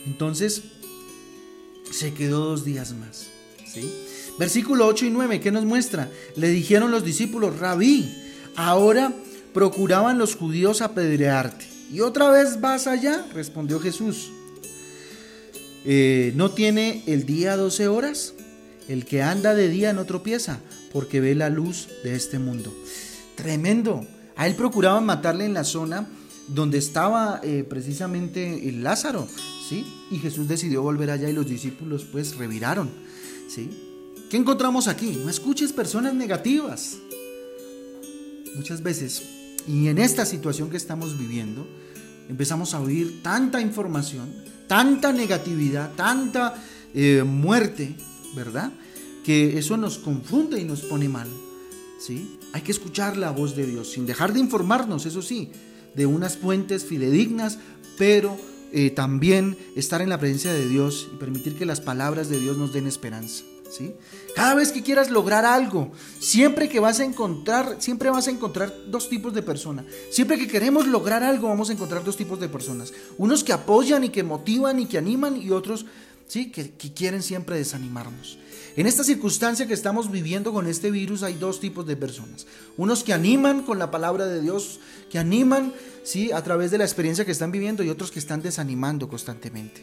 Entonces, 0.05 0.63
se 1.91 2.13
quedó 2.13 2.45
dos 2.45 2.63
días 2.63 2.93
más, 2.93 3.27
¿sí? 3.65 3.91
Versículo 4.39 4.85
8 4.87 5.05
y 5.05 5.09
9, 5.09 5.39
¿qué 5.39 5.51
nos 5.51 5.65
muestra? 5.65 6.11
Le 6.35 6.49
dijeron 6.49 6.91
los 6.91 7.03
discípulos, 7.03 7.59
rabí, 7.59 8.09
ahora 8.55 9.11
procuraban 9.53 10.17
los 10.17 10.35
judíos 10.35 10.81
apedrearte. 10.81 11.67
¿Y 11.91 12.01
otra 12.01 12.29
vez 12.29 12.61
vas 12.61 12.85
allá? 12.85 13.25
Respondió 13.33 13.79
Jesús. 13.79 14.31
Eh, 15.89 16.33
¿No 16.35 16.51
tiene 16.51 17.01
el 17.07 17.25
día 17.25 17.55
12 17.55 17.87
horas? 17.87 18.33
El 18.89 19.05
que 19.05 19.21
anda 19.21 19.55
de 19.55 19.69
día 19.69 19.93
no 19.93 20.03
tropieza, 20.03 20.59
porque 20.91 21.21
ve 21.21 21.33
la 21.33 21.49
luz 21.49 21.87
de 22.03 22.13
este 22.13 22.39
mundo. 22.39 22.75
Tremendo. 23.35 24.05
A 24.35 24.47
él 24.47 24.55
procuraban 24.55 25.05
matarle 25.05 25.45
en 25.45 25.53
la 25.53 25.63
zona 25.63 26.09
donde 26.49 26.77
estaba 26.77 27.39
eh, 27.41 27.65
precisamente 27.67 28.67
el 28.67 28.83
Lázaro, 28.83 29.29
¿sí? 29.69 29.85
Y 30.11 30.17
Jesús 30.17 30.49
decidió 30.49 30.81
volver 30.81 31.09
allá 31.09 31.29
y 31.29 31.33
los 31.33 31.47
discípulos 31.47 32.05
pues 32.11 32.35
reviraron, 32.35 32.89
¿sí? 33.47 33.69
¿Qué 34.29 34.35
encontramos 34.35 34.89
aquí? 34.89 35.17
No 35.23 35.29
escuches 35.29 35.71
personas 35.71 36.13
negativas. 36.13 36.97
Muchas 38.55 38.83
veces, 38.83 39.23
y 39.65 39.87
en 39.87 39.99
esta 39.99 40.25
situación 40.25 40.69
que 40.69 40.75
estamos 40.75 41.17
viviendo, 41.17 41.65
empezamos 42.27 42.73
a 42.73 42.81
oír 42.81 43.23
tanta 43.23 43.61
información, 43.61 44.56
tanta 44.67 45.11
negatividad, 45.11 45.93
tanta 45.95 46.55
eh, 46.93 47.23
muerte, 47.23 47.95
¿verdad? 48.35 48.71
Que 49.23 49.57
eso 49.57 49.77
nos 49.77 49.97
confunde 49.97 50.59
y 50.59 50.65
nos 50.65 50.81
pone 50.81 51.09
mal. 51.09 51.27
¿sí? 51.99 52.37
Hay 52.53 52.61
que 52.61 52.71
escuchar 52.71 53.17
la 53.17 53.31
voz 53.31 53.55
de 53.55 53.65
Dios, 53.65 53.91
sin 53.91 54.05
dejar 54.05 54.33
de 54.33 54.39
informarnos, 54.39 55.05
eso 55.05 55.21
sí, 55.21 55.51
de 55.95 56.05
unas 56.05 56.37
fuentes 56.37 56.85
fidedignas, 56.85 57.59
pero 57.97 58.37
eh, 58.71 58.91
también 58.91 59.57
estar 59.75 60.01
en 60.01 60.09
la 60.09 60.19
presencia 60.19 60.53
de 60.53 60.67
Dios 60.67 61.09
y 61.13 61.17
permitir 61.17 61.55
que 61.55 61.65
las 61.65 61.81
palabras 61.81 62.29
de 62.29 62.39
Dios 62.39 62.57
nos 62.57 62.73
den 62.73 62.87
esperanza. 62.87 63.43
¿Sí? 63.69 63.95
Cada 64.35 64.55
vez 64.55 64.71
que 64.71 64.83
quieras 64.83 65.09
lograr 65.09 65.45
algo, 65.45 65.91
siempre 66.19 66.69
que 66.69 66.79
vas 66.79 66.99
a 66.99 67.03
encontrar, 67.03 67.77
siempre 67.79 68.09
vas 68.09 68.27
a 68.27 68.31
encontrar 68.31 68.73
dos 68.87 69.09
tipos 69.09 69.33
de 69.33 69.41
personas. 69.41 69.85
Siempre 70.11 70.37
que 70.37 70.47
queremos 70.47 70.87
lograr 70.87 71.23
algo, 71.23 71.47
vamos 71.47 71.69
a 71.69 71.73
encontrar 71.73 72.03
dos 72.03 72.17
tipos 72.17 72.39
de 72.39 72.49
personas. 72.49 72.93
Unos 73.17 73.43
que 73.43 73.53
apoyan 73.53 74.03
y 74.03 74.09
que 74.09 74.23
motivan 74.23 74.79
y 74.79 74.85
que 74.85 74.97
animan 74.97 75.41
y 75.41 75.51
otros, 75.51 75.85
¿sí? 76.27 76.51
Que, 76.51 76.71
que 76.71 76.93
quieren 76.93 77.23
siempre 77.23 77.57
desanimarnos. 77.57 78.37
En 78.75 78.85
esta 78.85 79.03
circunstancia 79.03 79.65
que 79.65 79.73
estamos 79.73 80.11
viviendo 80.11 80.53
con 80.53 80.67
este 80.67 80.91
virus 80.91 81.23
hay 81.23 81.33
dos 81.33 81.59
tipos 81.59 81.87
de 81.87 81.95
personas. 81.95 82.45
Unos 82.77 83.03
que 83.03 83.11
animan 83.11 83.63
con 83.63 83.79
la 83.79 83.89
palabra 83.89 84.27
de 84.27 84.39
Dios, 84.39 84.79
que 85.09 85.17
animan, 85.17 85.73
¿sí? 86.03 86.31
A 86.31 86.43
través 86.43 86.69
de 86.69 86.77
la 86.77 86.83
experiencia 86.83 87.25
que 87.25 87.31
están 87.31 87.51
viviendo 87.51 87.81
y 87.81 87.89
otros 87.89 88.11
que 88.11 88.19
están 88.19 88.43
desanimando 88.43 89.09
constantemente, 89.09 89.81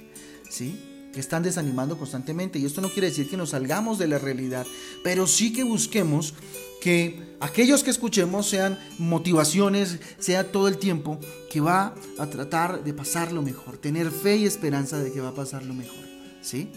¿sí? 0.48 0.93
Que 1.14 1.20
están 1.20 1.42
desanimando 1.42 1.96
constantemente. 1.96 2.58
Y 2.58 2.66
esto 2.66 2.80
no 2.80 2.90
quiere 2.90 3.08
decir 3.08 3.28
que 3.30 3.36
nos 3.36 3.50
salgamos 3.50 3.98
de 3.98 4.08
la 4.08 4.18
realidad, 4.18 4.66
pero 5.02 5.26
sí 5.26 5.52
que 5.52 5.62
busquemos 5.62 6.34
que 6.82 7.36
aquellos 7.40 7.82
que 7.82 7.90
escuchemos 7.90 8.46
sean 8.46 8.78
motivaciones, 8.98 10.00
sea 10.18 10.52
todo 10.52 10.68
el 10.68 10.76
tiempo 10.76 11.18
que 11.50 11.60
va 11.60 11.94
a 12.18 12.26
tratar 12.26 12.84
de 12.84 12.92
pasarlo 12.92 13.40
mejor, 13.40 13.78
tener 13.78 14.10
fe 14.10 14.36
y 14.36 14.44
esperanza 14.44 14.98
de 14.98 15.10
que 15.10 15.20
va 15.20 15.30
a 15.30 15.34
pasarlo 15.34 15.72
mejor. 15.72 16.04
¿sí? 16.42 16.68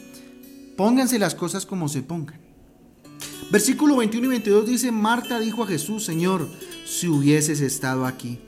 Pónganse 0.78 1.20
las 1.20 1.36
cosas 1.36 1.66
como 1.66 1.90
se 1.90 2.04
pongan. 2.04 2.40
Versículo 3.52 3.98
21 3.98 4.28
y 4.28 4.30
22 4.30 4.66
dice, 4.68 4.92
Marta 4.92 5.40
dijo 5.40 5.64
a 5.64 5.68
Jesús, 5.68 6.06
Señor, 6.06 6.48
si 6.86 7.08
hubieses 7.08 7.60
estado 7.60 8.06
aquí, 8.06 8.40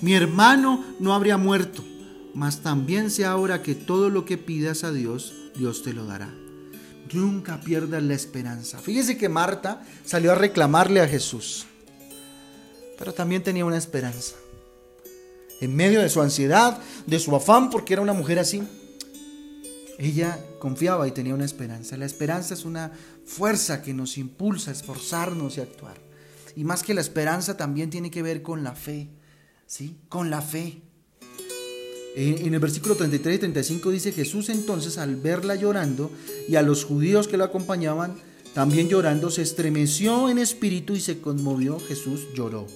mi 0.00 0.14
hermano 0.14 0.84
no 0.98 1.14
habría 1.14 1.38
muerto 1.38 1.84
mas 2.36 2.60
también 2.60 3.10
sé 3.10 3.24
ahora 3.24 3.62
que 3.62 3.74
todo 3.74 4.10
lo 4.10 4.26
que 4.26 4.36
pidas 4.36 4.84
a 4.84 4.92
Dios, 4.92 5.32
Dios 5.56 5.82
te 5.82 5.94
lo 5.94 6.04
dará. 6.04 6.34
Nunca 7.14 7.62
pierdas 7.62 8.02
la 8.02 8.12
esperanza. 8.12 8.78
Fíjese 8.78 9.16
que 9.16 9.30
Marta 9.30 9.82
salió 10.04 10.32
a 10.32 10.34
reclamarle 10.34 11.00
a 11.00 11.08
Jesús, 11.08 11.64
pero 12.98 13.14
también 13.14 13.42
tenía 13.42 13.64
una 13.64 13.78
esperanza. 13.78 14.34
En 15.62 15.74
medio 15.74 16.02
de 16.02 16.10
su 16.10 16.20
ansiedad, 16.20 16.78
de 17.06 17.18
su 17.18 17.34
afán, 17.34 17.70
porque 17.70 17.94
era 17.94 18.02
una 18.02 18.12
mujer 18.12 18.38
así, 18.38 18.62
ella 19.98 20.38
confiaba 20.58 21.08
y 21.08 21.12
tenía 21.12 21.34
una 21.34 21.46
esperanza. 21.46 21.96
La 21.96 22.04
esperanza 22.04 22.52
es 22.52 22.66
una 22.66 22.92
fuerza 23.24 23.80
que 23.80 23.94
nos 23.94 24.18
impulsa 24.18 24.70
a 24.70 24.74
esforzarnos 24.74 25.56
y 25.56 25.62
actuar. 25.62 25.96
Y 26.54 26.64
más 26.64 26.82
que 26.82 26.92
la 26.92 27.00
esperanza 27.00 27.56
también 27.56 27.88
tiene 27.88 28.10
que 28.10 28.20
ver 28.20 28.42
con 28.42 28.62
la 28.62 28.74
fe, 28.74 29.08
¿sí? 29.66 29.96
Con 30.10 30.28
la 30.28 30.42
fe. 30.42 30.82
En 32.18 32.54
el 32.54 32.60
versículo 32.60 32.94
33 32.94 33.36
y 33.36 33.38
35 33.38 33.90
dice, 33.90 34.10
Jesús 34.10 34.48
entonces 34.48 34.96
al 34.96 35.16
verla 35.16 35.54
llorando 35.54 36.10
y 36.48 36.56
a 36.56 36.62
los 36.62 36.84
judíos 36.84 37.28
que 37.28 37.36
la 37.36 37.44
acompañaban 37.44 38.14
también 38.54 38.88
llorando, 38.88 39.30
se 39.30 39.42
estremeció 39.42 40.30
en 40.30 40.38
espíritu 40.38 40.96
y 40.96 41.00
se 41.00 41.20
conmovió. 41.20 41.78
Jesús 41.78 42.28
lloró. 42.34 42.66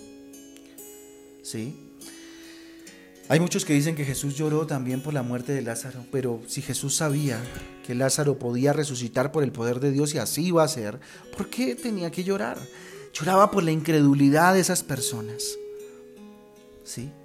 ¿Sí? 1.42 1.74
Hay 3.30 3.40
muchos 3.40 3.64
que 3.64 3.72
dicen 3.72 3.96
que 3.96 4.04
Jesús 4.04 4.34
lloró 4.34 4.66
también 4.66 5.00
por 5.00 5.14
la 5.14 5.22
muerte 5.22 5.52
de 5.52 5.62
Lázaro, 5.62 6.04
pero 6.12 6.42
si 6.46 6.60
Jesús 6.60 6.96
sabía 6.96 7.40
que 7.86 7.94
Lázaro 7.94 8.38
podía 8.38 8.74
resucitar 8.74 9.32
por 9.32 9.42
el 9.42 9.52
poder 9.52 9.80
de 9.80 9.90
Dios 9.90 10.14
y 10.14 10.18
así 10.18 10.48
iba 10.48 10.62
a 10.62 10.68
ser, 10.68 11.00
¿por 11.34 11.48
qué 11.48 11.74
tenía 11.74 12.10
que 12.10 12.24
llorar? 12.24 12.58
Lloraba 13.14 13.50
por 13.50 13.62
la 13.62 13.70
incredulidad 13.70 14.52
de 14.52 14.60
esas 14.60 14.82
personas. 14.82 15.56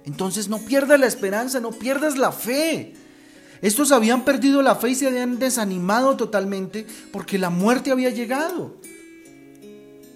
Entonces 0.04 0.48
no 0.48 0.58
pierdas 0.58 1.00
la 1.00 1.06
esperanza, 1.06 1.60
no 1.60 1.70
pierdas 1.70 2.16
la 2.16 2.32
fe. 2.32 2.94
Estos 3.62 3.90
habían 3.90 4.24
perdido 4.24 4.62
la 4.62 4.76
fe 4.76 4.90
y 4.90 4.94
se 4.94 5.06
habían 5.06 5.38
desanimado 5.38 6.16
totalmente 6.16 6.86
porque 7.12 7.38
la 7.38 7.50
muerte 7.50 7.90
había 7.90 8.10
llegado. 8.10 8.76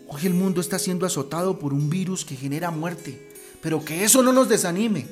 Hoy 0.08 0.26
el 0.26 0.34
mundo 0.34 0.60
está 0.60 0.78
siendo 0.78 1.06
azotado 1.06 1.58
por 1.58 1.72
un 1.72 1.88
virus 1.88 2.24
que 2.24 2.36
genera 2.36 2.70
muerte, 2.70 3.28
pero 3.62 3.84
que 3.84 4.04
eso 4.04 4.22
no 4.22 4.32
nos 4.32 4.48
desanime, 4.48 5.06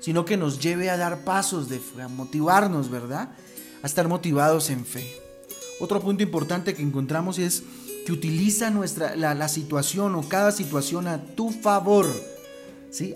sino 0.00 0.24
que 0.24 0.36
nos 0.36 0.58
lleve 0.58 0.90
a 0.90 0.96
dar 0.96 1.24
pasos 1.24 1.68
de 1.68 1.80
a 2.02 2.08
motivarnos, 2.08 2.90
¿verdad? 2.90 3.30
A 3.82 3.86
estar 3.86 4.08
motivados 4.08 4.70
en 4.70 4.84
fe. 4.84 5.14
Otro 5.80 6.00
punto 6.00 6.22
importante 6.22 6.74
que 6.74 6.82
encontramos 6.82 7.38
es 7.38 7.62
que 8.04 8.12
utiliza 8.12 8.70
nuestra, 8.70 9.14
la 9.14 9.48
situación 9.48 10.14
o 10.14 10.28
cada 10.28 10.50
situación 10.50 11.06
a 11.06 11.22
tu 11.22 11.50
favor 11.50 12.06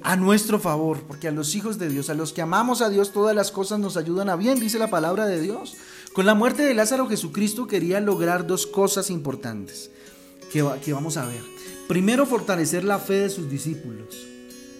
a 0.02 0.16
nuestro 0.16 0.58
favor, 0.58 1.02
porque 1.08 1.28
a 1.28 1.32
los 1.32 1.54
hijos 1.54 1.78
de 1.78 1.88
Dios, 1.88 2.10
a 2.10 2.14
los 2.14 2.32
que 2.32 2.42
amamos 2.42 2.82
a 2.82 2.90
Dios, 2.90 3.12
todas 3.12 3.34
las 3.34 3.50
cosas 3.50 3.78
nos 3.78 3.96
ayudan 3.96 4.28
a 4.28 4.36
bien, 4.36 4.60
dice 4.60 4.78
la 4.78 4.90
palabra 4.90 5.26
de 5.26 5.40
Dios. 5.40 5.76
Con 6.12 6.26
la 6.26 6.34
muerte 6.34 6.62
de 6.62 6.74
Lázaro, 6.74 7.08
Jesucristo 7.08 7.66
quería 7.66 8.00
lograr 8.00 8.46
dos 8.46 8.66
cosas 8.66 9.08
importantes 9.10 9.90
que, 10.52 10.64
que 10.84 10.92
vamos 10.92 11.16
a 11.16 11.26
ver. 11.26 11.42
Primero, 11.88 12.26
fortalecer 12.26 12.84
la 12.84 12.98
fe 12.98 13.14
de 13.14 13.30
sus 13.30 13.50
discípulos. 13.50 14.26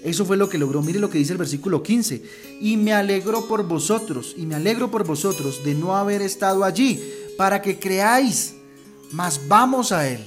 Eso 0.05 0.25
fue 0.25 0.37
lo 0.37 0.49
que 0.49 0.59
logró. 0.59 0.83
Mire 0.83 0.99
lo 0.99 1.11
que 1.11 1.19
dice 1.19 1.33
el 1.33 1.39
versículo 1.39 1.83
15. 1.83 2.23
Y 2.61 2.77
me 2.77 2.93
alegro 2.93 3.47
por 3.47 3.67
vosotros, 3.67 4.35
y 4.37 4.47
me 4.47 4.57
alegro 4.57 4.91
por 4.91 5.05
vosotros 5.07 5.65
de 5.65 5.75
no 5.75 5.97
haber 5.97 6.23
estado 6.23 6.65
allí, 6.65 7.03
para 7.39 7.63
que 7.63 7.79
creáis, 7.79 8.55
mas 9.13 9.41
vamos 9.49 9.91
a 9.91 10.09
Él. 10.09 10.21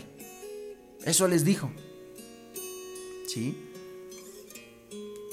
Eso 1.03 1.27
les 1.27 1.45
dijo. 1.45 1.72
¿Sí? 3.27 3.64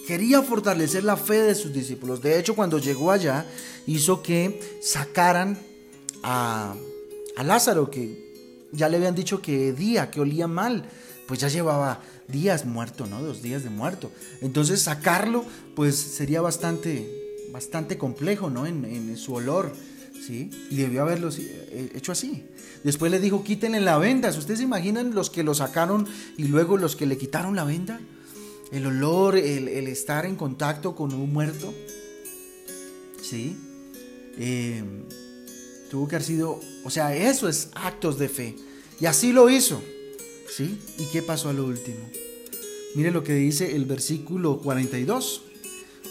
Quería 0.06 0.42
fortalecer 0.42 1.04
la 1.04 1.16
fe 1.16 1.42
de 1.42 1.54
sus 1.54 1.73
discípulos. 1.73 2.21
De 2.23 2.38
hecho, 2.38 2.54
cuando 2.54 2.78
llegó 2.78 3.11
allá, 3.11 3.47
hizo 3.87 4.23
que 4.23 4.78
sacaran 4.82 5.59
a, 6.23 6.75
Lázaro, 7.42 7.90
que 7.90 8.68
ya 8.73 8.88
le 8.88 8.97
habían 8.97 9.14
dicho 9.14 9.42
que 9.42 9.73
día, 9.73 10.11
que 10.11 10.21
olía 10.21 10.47
mal, 10.47 10.85
pues 11.26 11.40
ya 11.40 11.49
llevaba 11.49 12.00
días 12.28 12.64
muerto, 12.64 13.06
¿no? 13.06 13.23
Dos 13.23 13.42
días 13.42 13.64
de 13.64 13.71
muerto. 13.71 14.11
Entonces 14.40 14.82
sacarlo, 14.82 15.44
pues 15.75 15.97
sería 15.97 16.40
bastante, 16.40 17.47
bastante 17.52 17.99
complejo, 17.99 18.50
¿no? 18.50 18.66
En, 18.66 19.16
su 19.16 19.35
olor. 19.35 19.73
¿Sí? 20.26 20.50
Y 20.71 20.76
debió 20.76 21.02
haberlo 21.02 21.30
eh, 21.37 21.90
hecho 21.97 22.12
así. 22.12 22.44
Después 22.85 23.11
le 23.11 23.18
dijo, 23.18 23.42
quítenle 23.42 23.80
la 23.80 23.99
venda. 23.99 24.28
¿Ustedes 24.28 24.61
se 24.61 24.64
imaginan 24.64 25.16
los 25.16 25.30
que 25.30 25.42
lo 25.42 25.52
sacaron 25.52 26.06
y 26.37 26.44
luego 26.44 26.76
los 26.76 26.94
que 26.94 27.06
le 27.06 27.18
quitaron 27.18 27.56
la 27.56 27.64
venda? 27.64 27.99
El 28.73 28.87
olor, 28.87 29.37
el, 29.37 29.69
estar 29.87 30.25
en 30.25 30.35
contacto 30.35 30.95
con 30.95 31.12
un 31.12 31.33
muerto, 31.33 31.73
¿sí? 33.23 33.57
Em, 34.38 35.05
tuvo 35.91 36.09
que 36.09 36.17
haber 36.17 36.26
sido, 36.26 36.59
o 36.83 36.91
sea, 36.91 37.14
eso 37.14 37.49
es 37.49 37.69
actos 37.75 38.19
de 38.19 38.31
fe. 38.31 38.57
Y 38.99 39.07
así 39.07 39.33
lo 39.33 39.50
hizo, 39.50 39.83
¿sí? 40.49 40.79
¿Y 40.99 41.05
qué 41.12 41.23
pasó 41.23 41.50
a 41.50 41.52
lo 41.52 41.67
último? 41.67 42.00
Mire 42.95 43.11
lo 43.11 43.23
que 43.23 43.35
dice 43.35 43.76
el 43.76 43.85
versículo 43.85 44.59
42. 44.59 45.43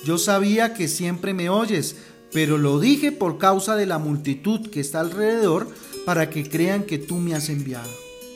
Yo 0.06 0.20
sabía 0.20 0.74
que 0.76 0.88
siempre 0.88 1.34
me 1.34 1.50
oyes, 1.50 1.96
pero 2.32 2.60
lo 2.60 2.80
dije 2.80 3.12
por 3.12 3.40
causa 3.40 3.76
de 3.76 3.88
la 3.88 3.98
multitud 3.98 4.70
que 4.70 4.80
está 4.80 5.00
alrededor 5.00 5.68
para 6.06 6.30
que 6.30 6.48
crean 6.48 6.84
que 6.84 7.00
tú 7.00 7.16
me 7.16 7.34
has 7.34 7.50
enviado. 7.50 7.90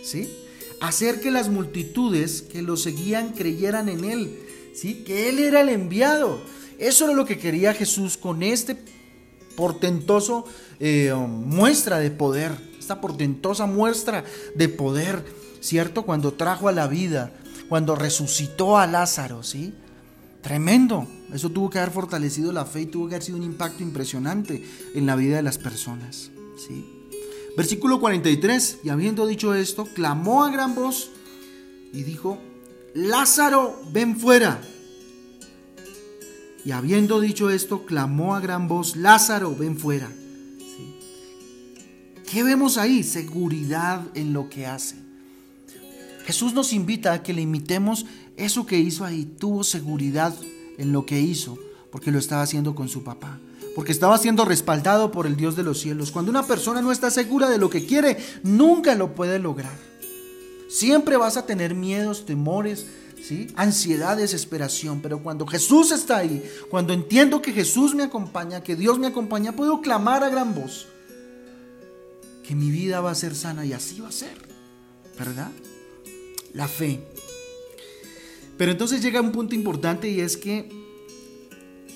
¿Sí? 0.03 0.44
Hacer 0.81 1.19
que 1.19 1.31
las 1.31 1.49
multitudes 1.49 2.41
que 2.41 2.61
lo 2.61 2.77
seguían 2.77 3.29
creyeran 3.29 3.89
en 3.89 4.03
él, 4.03 4.39
¿sí? 4.73 5.03
que 5.05 5.29
él 5.29 5.39
era 5.39 5.61
el 5.61 5.69
enviado. 5.69 6.41
Eso 6.77 7.05
era 7.05 7.13
lo 7.13 7.25
que 7.25 7.37
quería 7.37 7.73
Jesús 7.73 8.17
con 8.17 8.43
este 8.43 8.77
portentoso 9.55 10.45
eh, 10.79 11.13
muestra 11.13 11.99
de 11.99 12.11
poder, 12.11 12.51
esta 12.77 12.99
portentosa 12.99 13.65
muestra 13.65 14.23
de 14.55 14.69
poder, 14.69 15.23
¿cierto? 15.61 16.03
Cuando 16.03 16.33
trajo 16.33 16.67
a 16.67 16.73
la 16.73 16.87
vida, 16.87 17.31
cuando 17.69 17.95
resucitó 17.95 18.77
a 18.77 18.85
Lázaro, 18.85 19.43
¿sí? 19.43 19.73
Tremendo. 20.41 21.07
Eso 21.33 21.49
tuvo 21.49 21.69
que 21.69 21.79
haber 21.79 21.91
fortalecido 21.91 22.51
la 22.51 22.65
fe 22.65 22.81
y 22.81 22.85
tuvo 22.85 23.07
que 23.07 23.15
haber 23.15 23.23
sido 23.23 23.37
un 23.37 23.43
impacto 23.43 23.81
impresionante 23.81 24.63
en 24.93 25.05
la 25.05 25.15
vida 25.15 25.37
de 25.37 25.41
las 25.41 25.57
personas, 25.57 26.29
¿sí? 26.57 26.94
Versículo 27.55 28.01
43, 28.01 28.79
y 28.83 28.89
habiendo 28.89 29.25
dicho 29.25 29.53
esto, 29.53 29.85
clamó 29.85 30.43
a 30.43 30.51
gran 30.51 30.75
voz 30.75 31.11
y 31.93 32.03
dijo, 32.03 32.37
Lázaro, 32.93 33.81
ven 33.93 34.19
fuera. 34.19 34.61
Y 36.65 36.71
habiendo 36.71 37.21
dicho 37.21 37.49
esto, 37.49 37.85
clamó 37.85 38.35
a 38.35 38.41
gran 38.41 38.67
voz, 38.67 38.97
Lázaro, 38.97 39.55
ven 39.55 39.77
fuera. 39.77 40.11
¿Qué 42.29 42.43
vemos 42.43 42.77
ahí? 42.77 43.03
Seguridad 43.03 44.05
en 44.15 44.33
lo 44.33 44.49
que 44.49 44.65
hace. 44.65 44.97
Jesús 46.25 46.53
nos 46.53 46.73
invita 46.73 47.13
a 47.13 47.23
que 47.23 47.33
le 47.33 47.41
imitemos 47.41 48.05
eso 48.35 48.65
que 48.65 48.79
hizo 48.79 49.05
ahí. 49.05 49.25
Tuvo 49.25 49.63
seguridad 49.63 50.35
en 50.77 50.91
lo 50.91 51.05
que 51.05 51.21
hizo 51.21 51.57
porque 51.91 52.11
lo 52.11 52.19
estaba 52.19 52.41
haciendo 52.41 52.75
con 52.75 52.89
su 52.89 53.03
papá 53.03 53.39
porque 53.75 53.91
estaba 53.91 54.17
siendo 54.17 54.45
respaldado 54.45 55.11
por 55.11 55.27
el 55.27 55.35
Dios 55.35 55.57
de 55.57 55.63
los 55.63 55.81
cielos. 55.81 56.09
Cuando 56.09 56.31
una 56.31 56.47
persona 56.47 56.81
no 56.81 56.93
está 56.93 57.11
segura 57.11 57.49
de 57.49 57.57
lo 57.57 57.69
que 57.69 57.85
quiere, 57.85 58.17
nunca 58.41 58.95
lo 58.95 59.13
puede 59.13 59.37
lograr. 59.37 59.77
Siempre 60.69 61.17
vas 61.17 61.35
a 61.35 61.45
tener 61.45 61.75
miedos, 61.75 62.25
temores, 62.25 62.87
¿sí? 63.21 63.47
ansiedad, 63.55 64.15
desesperación, 64.15 65.01
pero 65.01 65.21
cuando 65.21 65.45
Jesús 65.45 65.91
está 65.91 66.17
ahí, 66.17 66.41
cuando 66.69 66.93
entiendo 66.93 67.41
que 67.41 67.51
Jesús 67.51 67.93
me 67.93 68.03
acompaña, 68.03 68.63
que 68.63 68.77
Dios 68.77 68.97
me 68.97 69.07
acompaña, 69.07 69.51
puedo 69.51 69.81
clamar 69.81 70.23
a 70.23 70.29
gran 70.29 70.55
voz. 70.55 70.87
que 72.43 72.55
mi 72.55 72.69
vida 72.69 73.01
va 73.01 73.09
a 73.09 73.15
ser 73.15 73.35
sana 73.35 73.65
y 73.65 73.73
así 73.73 73.99
va 73.99 74.09
a 74.09 74.11
ser, 74.11 74.37
¿verdad? 75.17 75.51
La 76.53 76.67
fe. 76.67 77.01
Pero 78.55 78.71
entonces 78.71 79.01
llega 79.01 79.19
un 79.19 79.31
punto 79.31 79.55
importante 79.55 80.07
y 80.07 80.21
es 80.21 80.37
que 80.37 80.84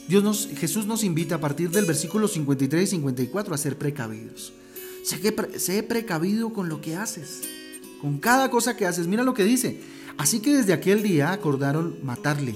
Dios 0.10 0.24
nos, 0.24 0.48
Jesús 0.58 0.88
nos 0.88 1.04
invita 1.04 1.36
a 1.36 1.40
partir 1.40 1.70
del 1.70 1.86
versículo 1.86 2.28
53 2.28 2.82
y 2.82 2.88
54 2.96 3.54
a 3.54 3.58
ser 3.60 3.78
precavidos. 3.78 4.54
Sé, 5.04 5.20
que, 5.20 5.60
sé 5.60 5.84
precavido 5.84 6.52
con 6.52 6.68
lo 6.68 6.82
que 6.82 6.96
haces, 6.96 7.42
con 8.02 8.18
cada 8.18 8.50
cosa 8.50 8.76
que 8.76 8.88
haces. 8.88 9.06
Mira 9.06 9.22
lo 9.22 9.36
que 9.36 9.44
dice. 9.44 9.80
Así 10.18 10.40
que 10.40 10.56
desde 10.56 10.74
aquel 10.74 11.04
día 11.04 11.32
acordaron 11.32 12.00
matarle. 12.02 12.56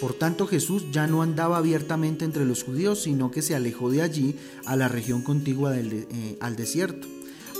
Por 0.00 0.14
tanto 0.14 0.46
Jesús 0.46 0.84
ya 0.92 1.08
no 1.08 1.22
andaba 1.22 1.56
abiertamente 1.56 2.24
entre 2.24 2.44
los 2.44 2.62
judíos, 2.62 3.02
sino 3.02 3.32
que 3.32 3.42
se 3.42 3.56
alejó 3.56 3.90
de 3.90 4.02
allí 4.02 4.36
a 4.64 4.76
la 4.76 4.86
región 4.86 5.22
contigua 5.22 5.76
eh, 5.76 6.36
al 6.38 6.54
desierto, 6.54 7.08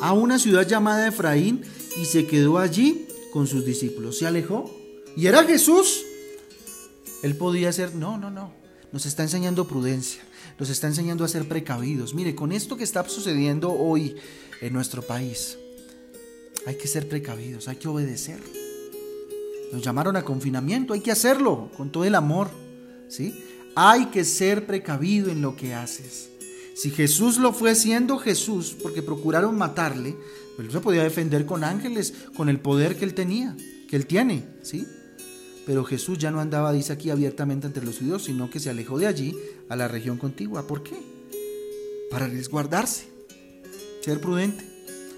a 0.01 0.13
una 0.13 0.39
ciudad 0.39 0.65
llamada 0.65 1.09
Efraín, 1.09 1.63
y 2.01 2.05
se 2.05 2.29
quedó 2.29 2.59
allí 2.59 3.09
con 3.33 3.49
sus 3.49 3.65
discípulos. 3.67 4.19
Se 4.19 4.29
alejó. 4.29 4.73
Y 5.17 5.27
era 5.27 5.43
Jesús. 5.43 6.05
Él 7.25 7.35
podía 7.35 7.73
ser, 7.73 7.97
no, 7.97 8.17
no, 8.17 8.31
no. 8.31 8.62
Nos 8.93 9.07
está 9.07 9.23
enseñando 9.23 9.67
prudencia, 9.67 10.23
nos 10.59 10.69
está 10.69 10.87
enseñando 10.87 11.25
a 11.25 11.29
ser 11.29 11.49
precavidos. 11.49 12.15
Mire, 12.15 12.35
con 12.35 12.53
esto 12.53 12.77
que 12.77 12.85
está 12.85 13.09
sucediendo 13.09 13.73
hoy 13.73 14.17
en 14.61 14.73
nuestro 14.73 15.03
país, 15.03 15.57
hay 16.67 16.77
que 16.77 16.87
ser 16.87 17.09
precavidos, 17.09 17.69
hay 17.69 17.77
que 17.77 17.89
obedecer. 17.89 18.41
Nos 19.73 19.83
llamaron 19.83 20.17
a 20.17 20.25
confinamiento, 20.25 20.93
hay 20.93 21.01
que 21.01 21.11
hacerlo 21.11 21.71
con 21.77 21.91
todo 21.91 22.05
el 22.05 22.15
amor, 22.15 22.51
¿sí? 23.09 23.43
Hay 23.75 24.07
que 24.07 24.25
ser 24.25 24.67
precavido 24.67 25.31
en 25.31 25.41
lo 25.41 25.57
que 25.57 25.75
haces. 25.75 26.29
Si 26.75 26.91
Jesús 26.91 27.39
lo 27.39 27.53
fue 27.53 27.75
siendo 27.75 28.19
Jesús, 28.19 28.77
porque 28.83 29.03
procuraron 29.03 29.57
matarle, 29.57 30.17
pues 30.57 30.69
él 30.69 30.73
se 30.73 30.81
podía 30.81 31.03
defender 31.03 31.47
con 31.47 31.65
ángeles, 31.65 32.13
con 32.37 32.51
el 32.51 32.61
poder 32.61 32.97
que 32.97 33.07
él 33.07 33.15
tenía, 33.15 33.57
que 33.89 33.97
él 33.97 34.07
tiene, 34.07 34.45
¿sí? 34.63 34.87
Pero 35.67 35.85
Jesús 35.85 36.19
ya 36.19 36.31
no 36.31 36.41
andaba, 36.41 36.73
dice 36.73 36.93
aquí, 36.93 37.11
abiertamente 37.11 37.67
entre 37.67 37.85
los 37.85 37.99
judíos, 37.99 38.25
sino 38.25 38.51
que 38.51 38.61
se 38.61 38.71
alejó 38.71 38.99
de 38.99 39.07
allí 39.07 39.37
a 39.69 39.77
la 39.77 39.89
región 39.89 40.19
contigua. 40.19 40.67
¿Por 40.67 40.83
qué? 40.83 40.97
Para 42.11 42.27
resguardarse, 42.27 43.05
ser 44.01 44.21
prudente, 44.21 44.65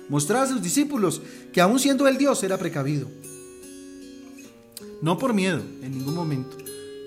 mostrar 0.08 0.44
a 0.44 0.48
sus 0.48 0.62
discípulos 0.62 1.22
que 1.52 1.60
aún 1.60 1.78
siendo 1.78 2.06
el 2.06 2.18
Dios 2.18 2.42
era 2.42 2.58
precavido. 2.58 3.08
No 5.00 5.18
por 5.18 5.32
miedo, 5.34 5.62
en 5.82 5.98
ningún 5.98 6.14
momento, 6.14 6.56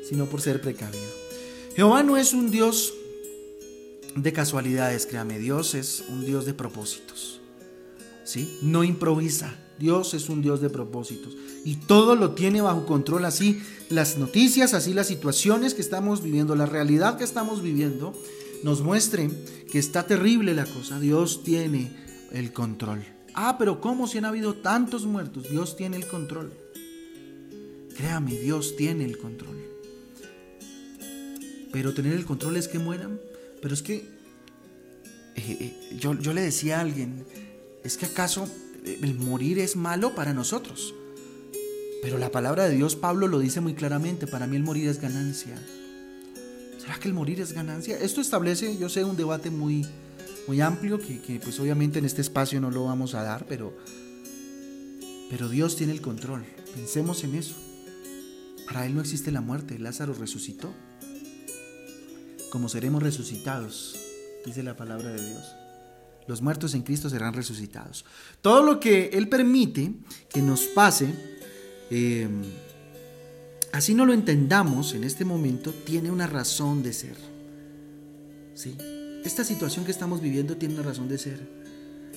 sino 0.08 0.26
por 0.26 0.42
ser 0.42 0.60
precavido. 0.62 1.06
Jehová 1.76 2.02
no 2.04 2.18
es 2.18 2.34
un 2.34 2.50
Dios 2.50 2.94
de 4.16 4.34
casualidades, 4.34 5.06
créame, 5.06 5.38
Dios 5.38 5.76
es 5.76 6.04
un 6.10 6.26
Dios 6.26 6.46
de 6.46 6.54
propósitos. 6.56 7.40
¿Sí? 8.24 8.60
No 8.62 8.84
improvisa. 8.84 9.56
Dios 9.80 10.16
es 10.16 10.28
un 10.28 10.42
Dios 10.42 10.60
de 10.60 10.70
propósitos 10.72 11.38
y 11.68 11.76
todo 11.76 12.16
lo 12.16 12.32
tiene 12.32 12.62
bajo 12.62 12.86
control, 12.86 13.26
así 13.26 13.62
las 13.90 14.18
noticias, 14.18 14.74
así 14.74 14.94
las 14.94 15.08
situaciones 15.08 15.74
que 15.74 15.82
estamos 15.82 16.24
viviendo, 16.24 16.56
la 16.56 16.66
realidad 16.66 17.18
que 17.18 17.26
estamos 17.26 17.62
viviendo, 17.62 18.18
nos 18.64 18.80
muestren 18.80 19.38
que 19.70 19.78
está 19.78 20.08
terrible 20.08 20.54
la 20.54 20.66
cosa. 20.66 20.98
Dios 20.98 21.44
tiene 21.44 21.92
el 22.32 22.54
control. 22.54 23.04
Ah, 23.34 23.58
pero 23.60 23.82
¿cómo 23.82 24.08
si 24.08 24.18
han 24.18 24.24
habido 24.24 24.54
tantos 24.54 25.06
muertos? 25.06 25.50
Dios 25.50 25.76
tiene 25.76 25.98
el 25.98 26.08
control. 26.08 26.54
Créame, 27.98 28.40
Dios 28.40 28.78
tiene 28.78 29.04
el 29.04 29.18
control. 29.18 29.58
Pero 31.74 31.94
tener 31.94 32.14
el 32.14 32.24
control 32.24 32.56
es 32.56 32.70
que 32.70 32.80
mueran. 32.80 33.20
Pero 33.62 33.74
es 33.74 33.82
que 33.82 33.96
eh, 33.96 34.06
eh, 35.36 35.98
yo, 36.00 36.14
yo 36.14 36.32
le 36.32 36.40
decía 36.40 36.78
a 36.78 36.82
alguien, 36.82 37.26
¿es 37.84 37.98
que 37.98 38.06
acaso 38.06 38.48
el 38.86 39.16
morir 39.16 39.60
es 39.60 39.76
malo 39.76 40.16
para 40.16 40.32
nosotros? 40.32 40.94
Pero 42.02 42.18
la 42.18 42.32
palabra 42.32 42.68
de 42.68 42.76
Dios, 42.76 42.96
Pablo 42.96 43.28
lo 43.28 43.40
dice 43.40 43.62
muy 43.62 43.74
claramente, 43.74 44.28
para 44.28 44.48
mí 44.48 44.56
el 44.56 44.64
morir 44.64 44.88
es 44.88 45.02
ganancia. 45.02 45.56
¿Será 46.78 47.00
que 47.00 47.08
el 47.08 47.14
morir 47.14 47.42
es 47.42 47.54
ganancia? 47.54 47.98
Esto 47.98 48.22
establece, 48.22 48.78
yo 48.78 48.88
sé, 48.88 49.04
un 49.04 49.18
debate 49.18 49.50
muy, 49.50 49.86
muy 50.48 50.62
amplio 50.62 51.00
que, 51.00 51.20
que 51.20 51.40
pues 51.40 51.60
obviamente 51.60 52.00
en 52.00 52.06
este 52.06 52.22
espacio 52.22 52.62
no 52.62 52.72
lo 52.72 52.86
vamos 52.86 53.14
a 53.14 53.24
dar, 53.24 53.46
pero, 53.46 53.76
pero 55.30 55.50
Dios 55.50 55.76
tiene 55.76 55.94
el 55.94 56.02
control. 56.02 56.46
Pensemos 56.76 57.24
en 57.24 57.36
eso. 57.36 57.56
Para 58.68 58.86
Él 58.86 58.94
no 58.96 59.02
existe 59.02 59.32
la 59.32 59.42
muerte, 59.42 59.80
Lázaro 59.80 60.14
resucitó. 60.14 60.74
Como 62.52 62.70
seremos 62.70 63.04
resucitados, 63.04 64.00
dice 64.46 64.64
la 64.64 64.76
palabra 64.76 65.12
de 65.12 65.26
Dios. 65.26 65.46
Los 66.28 66.42
muertos 66.42 66.74
en 66.74 66.84
Cristo 66.84 67.10
serán 67.10 67.34
resucitados. 67.34 68.06
Todo 68.42 68.64
lo 68.64 68.80
que 68.80 69.10
Él 69.14 69.30
permite 69.30 69.94
que 70.30 70.42
nos 70.42 70.62
pase, 70.64 71.37
Em, 71.90 72.42
así 73.72 73.94
no 73.94 74.06
lo 74.06 74.14
entendamos 74.14 74.94
en 74.94 75.04
este 75.04 75.26
momento, 75.26 75.74
tiene 75.74 76.12
una 76.12 76.28
razón 76.28 76.84
de 76.84 76.94
ser. 76.94 77.16
¿Sí? 78.56 78.76
Esta 79.24 79.44
situación 79.44 79.86
que 79.86 79.92
estamos 79.92 80.22
viviendo 80.22 80.58
tiene 80.58 80.76
una 80.76 80.84
razón 80.84 81.08
de 81.08 81.18
ser. 81.18 81.40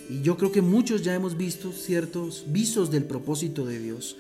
Y 0.09 0.23
yo 0.23 0.37
creo 0.37 0.51
que 0.51 0.63
muchos 0.63 1.03
ya 1.03 1.15
hemos 1.15 1.37
visto 1.37 1.73
ciertos 1.73 2.45
visos 2.49 2.91
del 2.91 3.05
propósito 3.05 3.65
de 3.65 3.79
Dios. 3.79 4.17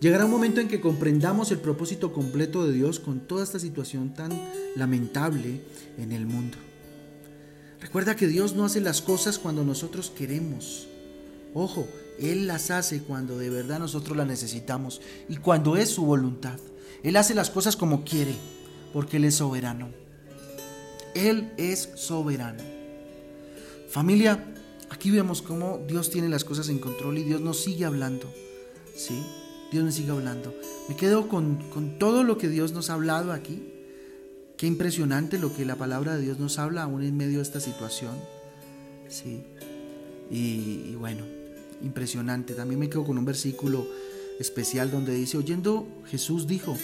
Llegará 0.00 0.26
un 0.26 0.30
momento 0.30 0.60
en 0.60 0.68
que 0.68 0.80
comprendamos 0.80 1.50
el 1.52 1.58
propósito 1.58 2.12
completo 2.12 2.66
de 2.66 2.72
Dios 2.72 3.00
con 3.00 3.20
toda 3.20 3.42
esta 3.42 3.58
situación 3.58 4.12
tan 4.14 4.30
lamentable 4.74 5.60
en 5.98 6.12
el 6.12 6.26
mundo. 6.26 6.58
Recuerda 7.80 8.16
que 8.16 8.26
Dios 8.26 8.54
no 8.54 8.64
hace 8.64 8.80
las 8.80 9.00
cosas 9.00 9.38
cuando 9.38 9.64
nosotros 9.64 10.10
queremos. 10.10 10.88
Ojo, 11.58 11.88
él 12.18 12.46
las 12.46 12.70
hace 12.70 13.00
cuando 13.00 13.38
de 13.38 13.48
verdad 13.48 13.78
nosotros 13.78 14.14
las 14.14 14.26
necesitamos 14.26 15.00
y 15.26 15.36
cuando 15.36 15.78
es 15.78 15.88
su 15.88 16.04
voluntad. 16.04 16.58
Él 17.02 17.16
hace 17.16 17.34
las 17.34 17.48
cosas 17.48 17.76
como 17.76 18.04
quiere, 18.04 18.34
porque 18.92 19.16
Él 19.16 19.24
es 19.24 19.36
soberano. 19.36 19.88
Él 21.14 21.50
es 21.56 21.88
soberano. 21.94 22.62
Familia, 23.88 24.52
aquí 24.90 25.10
vemos 25.10 25.40
cómo 25.40 25.80
Dios 25.88 26.10
tiene 26.10 26.28
las 26.28 26.44
cosas 26.44 26.68
en 26.68 26.78
control 26.78 27.16
y 27.16 27.22
Dios 27.22 27.40
nos 27.40 27.58
sigue 27.62 27.86
hablando. 27.86 28.30
¿Sí? 28.94 29.24
Dios 29.72 29.82
nos 29.82 29.94
sigue 29.94 30.10
hablando. 30.10 30.54
Me 30.90 30.94
quedo 30.94 31.26
con, 31.26 31.58
todo 31.98 32.22
lo 32.22 32.36
que 32.36 32.50
Dios 32.50 32.72
nos 32.72 32.90
ha 32.90 32.94
hablado 32.94 33.32
aquí. 33.32 33.72
Qué 34.58 34.66
impresionante 34.66 35.38
lo 35.38 35.56
que 35.56 35.64
la 35.64 35.76
palabra 35.76 36.16
de 36.16 36.20
Dios 36.20 36.38
nos 36.38 36.58
habla 36.58 36.82
aún 36.82 37.02
en 37.02 37.16
medio 37.16 37.38
de 37.38 37.44
esta 37.44 37.60
situación. 37.60 38.14
Sí. 39.08 39.42
y 40.28 40.94
bueno, 40.96 41.24
impresionante. 41.82 42.54
También 42.54 42.80
me 42.80 42.88
quedo 42.88 43.04
con 43.04 43.18
un 43.18 43.24
versículo 43.24 43.86
especial 44.38 44.90
donde 44.90 45.14
dice, 45.14 45.36
oyendo 45.36 45.86
Jesús 46.06 46.46
dijo, 46.46 46.76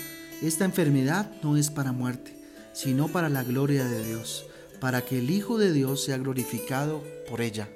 esta 0.42 0.64
enfermedad 0.64 1.30
no 1.42 1.56
es 1.56 1.70
para 1.70 1.92
muerte, 1.92 2.36
sino 2.72 3.08
para 3.08 3.28
la 3.28 3.44
gloria 3.44 3.84
de 3.84 4.04
Dios, 4.04 4.46
para 4.80 5.04
que 5.04 5.18
el 5.18 5.30
Hijo 5.30 5.58
de 5.58 5.72
Dios 5.72 6.04
sea 6.04 6.18
glorificado 6.18 7.02
por 7.28 7.40
ella. 7.40 7.68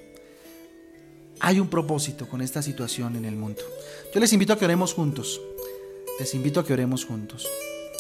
Hay 1.40 1.60
un 1.60 1.68
propósito 1.68 2.28
con 2.28 2.40
esta 2.40 2.62
situación 2.62 3.14
en 3.16 3.24
el 3.24 3.36
mundo. 3.36 3.62
Yo 4.14 4.20
les 4.20 4.32
invito 4.32 4.52
a 4.52 4.58
que 4.58 4.64
oremos 4.64 4.94
juntos. 4.94 5.40
Les 6.18 6.34
invito 6.34 6.60
a 6.60 6.64
que 6.64 6.72
oremos 6.72 7.04
juntos. 7.04 7.46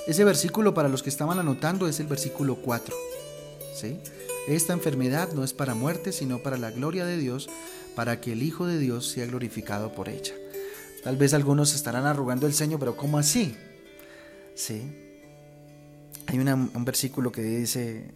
Ese 0.06 0.24
versículo 0.24 0.72
para 0.72 0.88
los 0.88 1.02
que 1.02 1.10
estaban 1.10 1.38
anotando 1.38 1.86
es 1.86 2.00
el 2.00 2.06
versículo 2.06 2.56
4. 2.56 2.94
¿sí? 3.74 3.98
Esta 4.48 4.72
enfermedad 4.72 5.32
no 5.32 5.44
es 5.44 5.52
para 5.52 5.74
muerte, 5.74 6.12
sino 6.12 6.38
para 6.38 6.56
la 6.56 6.70
gloria 6.70 7.04
de 7.04 7.18
Dios, 7.18 7.48
para 7.96 8.20
que 8.20 8.32
el 8.32 8.44
Hijo 8.44 8.66
de 8.66 8.78
Dios 8.78 9.08
sea 9.08 9.26
glorificado 9.26 9.92
por 9.92 10.08
ella. 10.08 10.34
Tal 11.02 11.16
vez 11.16 11.34
algunos 11.34 11.74
estarán 11.74 12.04
arrugando 12.06 12.46
el 12.46 12.54
ceño, 12.54 12.78
pero 12.78 12.96
¿cómo 12.96 13.18
así? 13.18 13.56
Sí. 14.54 14.92
Hay 16.26 16.38
un 16.38 16.84
versículo 16.84 17.32
que 17.32 17.42
dice, 17.42 18.12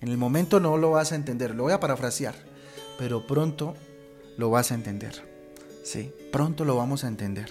en 0.00 0.08
el 0.08 0.16
momento 0.16 0.60
no 0.60 0.76
lo 0.76 0.92
vas 0.92 1.12
a 1.12 1.16
entender, 1.16 1.54
lo 1.54 1.64
voy 1.64 1.72
a 1.72 1.80
parafrasear, 1.80 2.34
pero 2.98 3.26
pronto 3.26 3.74
lo 4.38 4.50
vas 4.50 4.70
a 4.70 4.74
entender. 4.74 5.22
Sí, 5.82 6.12
pronto 6.30 6.64
lo 6.64 6.76
vamos 6.76 7.02
a 7.02 7.08
entender. 7.08 7.50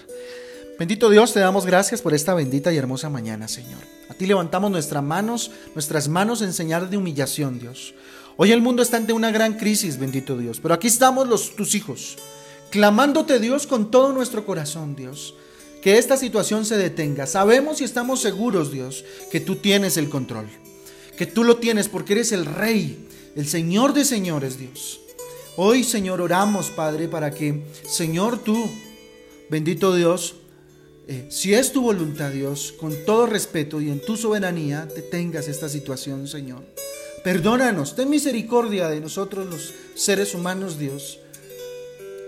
Bendito 0.79 1.09
Dios, 1.09 1.33
te 1.33 1.41
damos 1.41 1.65
gracias 1.65 2.01
por 2.01 2.13
esta 2.13 2.33
bendita 2.33 2.71
y 2.71 2.77
hermosa 2.77 3.09
mañana, 3.09 3.47
Señor. 3.47 3.81
A 4.09 4.13
ti 4.13 4.25
levantamos 4.25 4.71
nuestras 4.71 5.03
manos, 5.03 5.51
nuestras 5.73 6.07
manos 6.07 6.41
en 6.41 6.53
señal 6.53 6.89
de 6.89 6.97
humillación, 6.97 7.59
Dios. 7.59 7.93
Hoy 8.37 8.51
el 8.51 8.61
mundo 8.61 8.81
está 8.81 8.97
ante 8.97 9.13
una 9.13 9.31
gran 9.31 9.55
crisis, 9.55 9.99
bendito 9.99 10.37
Dios, 10.37 10.59
pero 10.61 10.73
aquí 10.73 10.87
estamos 10.87 11.27
los, 11.27 11.55
tus 11.55 11.75
hijos, 11.75 12.17
clamándote 12.69 13.39
Dios 13.39 13.67
con 13.67 13.91
todo 13.91 14.13
nuestro 14.13 14.45
corazón, 14.45 14.95
Dios, 14.95 15.35
que 15.81 15.97
esta 15.97 16.15
situación 16.15 16.65
se 16.65 16.77
detenga. 16.77 17.27
Sabemos 17.27 17.81
y 17.81 17.83
estamos 17.83 18.21
seguros, 18.21 18.71
Dios, 18.71 19.03
que 19.31 19.39
tú 19.39 19.57
tienes 19.57 19.97
el 19.97 20.09
control, 20.09 20.47
que 21.17 21.25
tú 21.25 21.43
lo 21.43 21.57
tienes 21.57 21.89
porque 21.89 22.13
eres 22.13 22.31
el 22.31 22.45
Rey, 22.45 23.07
el 23.35 23.47
Señor 23.47 23.93
de 23.93 24.05
señores, 24.05 24.57
Dios. 24.57 25.01
Hoy, 25.57 25.83
Señor, 25.83 26.21
oramos, 26.21 26.69
Padre, 26.69 27.09
para 27.09 27.31
que, 27.31 27.65
Señor, 27.85 28.39
tú, 28.39 28.69
bendito 29.49 29.93
Dios, 29.93 30.35
eh, 31.07 31.27
si 31.29 31.53
es 31.53 31.73
tu 31.73 31.81
voluntad, 31.81 32.31
Dios, 32.31 32.73
con 32.79 32.95
todo 33.05 33.25
respeto 33.25 33.81
y 33.81 33.89
en 33.89 33.99
tu 33.99 34.15
soberanía, 34.15 34.85
detengas 34.85 35.49
esta 35.49 35.67
situación, 35.67 36.27
Señor. 36.27 36.63
Perdónanos, 37.23 37.95
ten 37.95 38.09
misericordia 38.09 38.89
de 38.89 38.99
nosotros 38.99 39.45
los 39.45 39.73
seres 39.93 40.33
humanos, 40.33 40.79
Dios, 40.79 41.19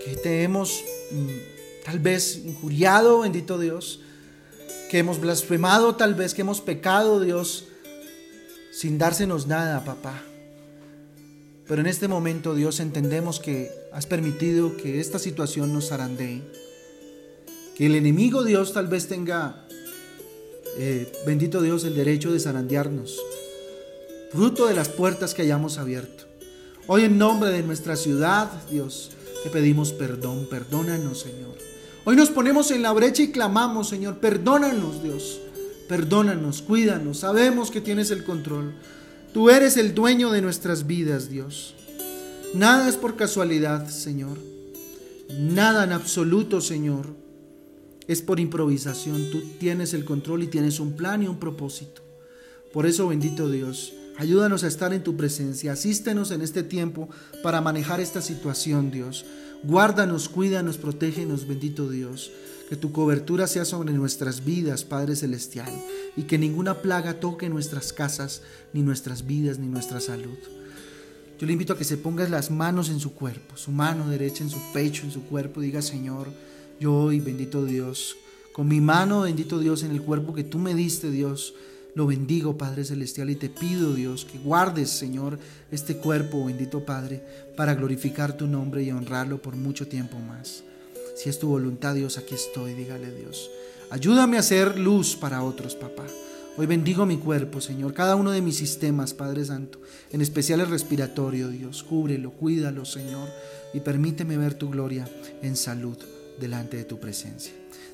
que 0.04 0.14
te 0.14 0.44
hemos 0.44 0.84
mm, 1.10 1.84
tal 1.84 1.98
vez 1.98 2.36
injuriado, 2.44 3.20
bendito 3.20 3.58
Dios, 3.58 4.00
que 4.88 4.98
hemos 4.98 5.18
blasfemado, 5.20 5.96
tal 5.96 6.14
vez 6.14 6.32
que 6.32 6.42
hemos 6.42 6.60
pecado, 6.60 7.18
Dios, 7.18 7.64
sin 8.70 8.96
dársenos 8.96 9.48
nada, 9.48 9.84
papá. 9.84 10.22
Pero 11.66 11.80
en 11.80 11.88
este 11.88 12.06
momento, 12.06 12.54
Dios, 12.54 12.78
entendemos 12.78 13.40
que 13.40 13.72
has 13.92 14.06
permitido 14.06 14.76
que 14.76 15.00
esta 15.00 15.18
situación 15.18 15.72
nos 15.72 15.88
zarandee. 15.88 16.42
Que 17.74 17.86
el 17.86 17.96
enemigo, 17.96 18.44
Dios, 18.44 18.72
tal 18.72 18.86
vez 18.86 19.08
tenga, 19.08 19.66
eh, 20.78 21.10
bendito 21.26 21.62
Dios, 21.62 21.82
el 21.82 21.96
derecho 21.96 22.32
de 22.32 22.38
zarandearnos. 22.38 23.18
Fruto 24.34 24.66
de 24.66 24.74
las 24.74 24.88
puertas 24.88 25.32
que 25.32 25.42
hayamos 25.42 25.78
abierto. 25.78 26.24
Hoy 26.88 27.04
en 27.04 27.18
nombre 27.18 27.50
de 27.50 27.62
nuestra 27.62 27.94
ciudad, 27.94 28.50
Dios, 28.68 29.12
te 29.44 29.48
pedimos 29.48 29.92
perdón. 29.92 30.48
Perdónanos, 30.50 31.20
Señor. 31.20 31.54
Hoy 32.04 32.16
nos 32.16 32.30
ponemos 32.30 32.72
en 32.72 32.82
la 32.82 32.90
brecha 32.90 33.22
y 33.22 33.30
clamamos, 33.30 33.90
Señor, 33.90 34.18
perdónanos, 34.18 35.04
Dios. 35.04 35.40
Perdónanos, 35.88 36.62
cuídanos. 36.62 37.18
Sabemos 37.18 37.70
que 37.70 37.80
tienes 37.80 38.10
el 38.10 38.24
control. 38.24 38.74
Tú 39.32 39.50
eres 39.50 39.76
el 39.76 39.94
dueño 39.94 40.32
de 40.32 40.42
nuestras 40.42 40.88
vidas, 40.88 41.30
Dios. 41.30 41.76
Nada 42.54 42.88
es 42.88 42.96
por 42.96 43.14
casualidad, 43.14 43.86
Señor. 43.88 44.36
Nada 45.38 45.84
en 45.84 45.92
absoluto, 45.92 46.60
Señor, 46.60 47.06
es 48.08 48.20
por 48.20 48.40
improvisación. 48.40 49.30
Tú 49.30 49.42
tienes 49.60 49.94
el 49.94 50.04
control 50.04 50.42
y 50.42 50.48
tienes 50.48 50.80
un 50.80 50.96
plan 50.96 51.22
y 51.22 51.28
un 51.28 51.38
propósito. 51.38 52.02
Por 52.72 52.86
eso, 52.86 53.06
bendito 53.06 53.48
Dios, 53.48 53.92
ayúdanos 54.18 54.64
a 54.64 54.68
estar 54.68 54.92
en 54.92 55.02
tu 55.02 55.16
presencia. 55.16 55.72
Asístenos 55.72 56.30
en 56.30 56.42
este 56.42 56.62
tiempo 56.62 57.08
para 57.42 57.60
manejar 57.60 58.00
esta 58.00 58.22
situación, 58.22 58.90
Dios. 58.90 59.24
Guárdanos, 59.62 60.28
cuídanos, 60.28 60.78
protégenos, 60.78 61.46
bendito 61.46 61.88
Dios. 61.88 62.30
Que 62.68 62.76
tu 62.76 62.92
cobertura 62.92 63.46
sea 63.46 63.64
sobre 63.64 63.92
nuestras 63.92 64.44
vidas, 64.44 64.84
Padre 64.84 65.16
Celestial, 65.16 65.70
y 66.16 66.22
que 66.22 66.38
ninguna 66.38 66.80
plaga 66.80 67.20
toque 67.20 67.50
nuestras 67.50 67.92
casas, 67.92 68.42
ni 68.72 68.82
nuestras 68.82 69.26
vidas, 69.26 69.58
ni 69.58 69.66
nuestra 69.66 70.00
salud. 70.00 70.38
Yo 71.38 71.46
le 71.46 71.52
invito 71.52 71.74
a 71.74 71.78
que 71.78 71.84
se 71.84 71.98
ponga 71.98 72.26
las 72.28 72.50
manos 72.50 72.88
en 72.88 73.00
su 73.00 73.12
cuerpo, 73.12 73.56
su 73.56 73.70
mano 73.70 74.08
derecha 74.08 74.42
en 74.42 74.50
su 74.50 74.58
pecho, 74.72 75.02
en 75.04 75.10
su 75.10 75.24
cuerpo, 75.24 75.60
diga, 75.60 75.82
Señor, 75.82 76.28
yo 76.80 76.94
hoy, 76.94 77.20
bendito 77.20 77.64
Dios, 77.64 78.16
con 78.52 78.68
mi 78.68 78.80
mano, 78.80 79.22
bendito 79.22 79.58
Dios, 79.58 79.82
en 79.82 79.90
el 79.90 80.00
cuerpo 80.00 80.32
que 80.32 80.44
tú 80.44 80.58
me 80.58 80.74
diste, 80.74 81.10
Dios, 81.10 81.54
lo 81.94 82.06
bendigo, 82.06 82.58
Padre 82.58 82.84
Celestial, 82.84 83.30
y 83.30 83.36
te 83.36 83.48
pido, 83.48 83.94
Dios, 83.94 84.24
que 84.24 84.38
guardes, 84.38 84.90
Señor, 84.90 85.38
este 85.70 85.96
cuerpo, 85.96 86.44
bendito 86.44 86.84
Padre, 86.84 87.24
para 87.56 87.74
glorificar 87.74 88.36
tu 88.36 88.46
nombre 88.46 88.82
y 88.82 88.90
honrarlo 88.90 89.40
por 89.40 89.56
mucho 89.56 89.86
tiempo 89.86 90.18
más. 90.18 90.64
Si 91.16 91.28
es 91.28 91.38
tu 91.38 91.48
voluntad, 91.48 91.94
Dios, 91.94 92.18
aquí 92.18 92.34
estoy, 92.34 92.74
dígale 92.74 93.14
Dios. 93.14 93.48
Ayúdame 93.90 94.38
a 94.38 94.42
ser 94.42 94.78
luz 94.78 95.14
para 95.14 95.44
otros, 95.44 95.76
papá. 95.76 96.04
Hoy 96.56 96.66
bendigo 96.66 97.06
mi 97.06 97.16
cuerpo, 97.16 97.60
Señor, 97.60 97.94
cada 97.94 98.16
uno 98.16 98.32
de 98.32 98.40
mis 98.40 98.56
sistemas, 98.56 99.14
Padre 99.14 99.44
Santo, 99.44 99.80
en 100.10 100.20
especial 100.20 100.60
el 100.60 100.70
respiratorio, 100.70 101.48
Dios. 101.48 101.82
Cúbrelo, 101.84 102.32
cuídalo, 102.32 102.84
Señor, 102.84 103.28
y 103.72 103.80
permíteme 103.80 104.36
ver 104.36 104.54
tu 104.54 104.70
gloria 104.70 105.08
en 105.42 105.56
salud 105.56 105.96
delante 106.40 106.76
de 106.76 106.84
tu 106.84 106.98
presencia. 106.98 107.52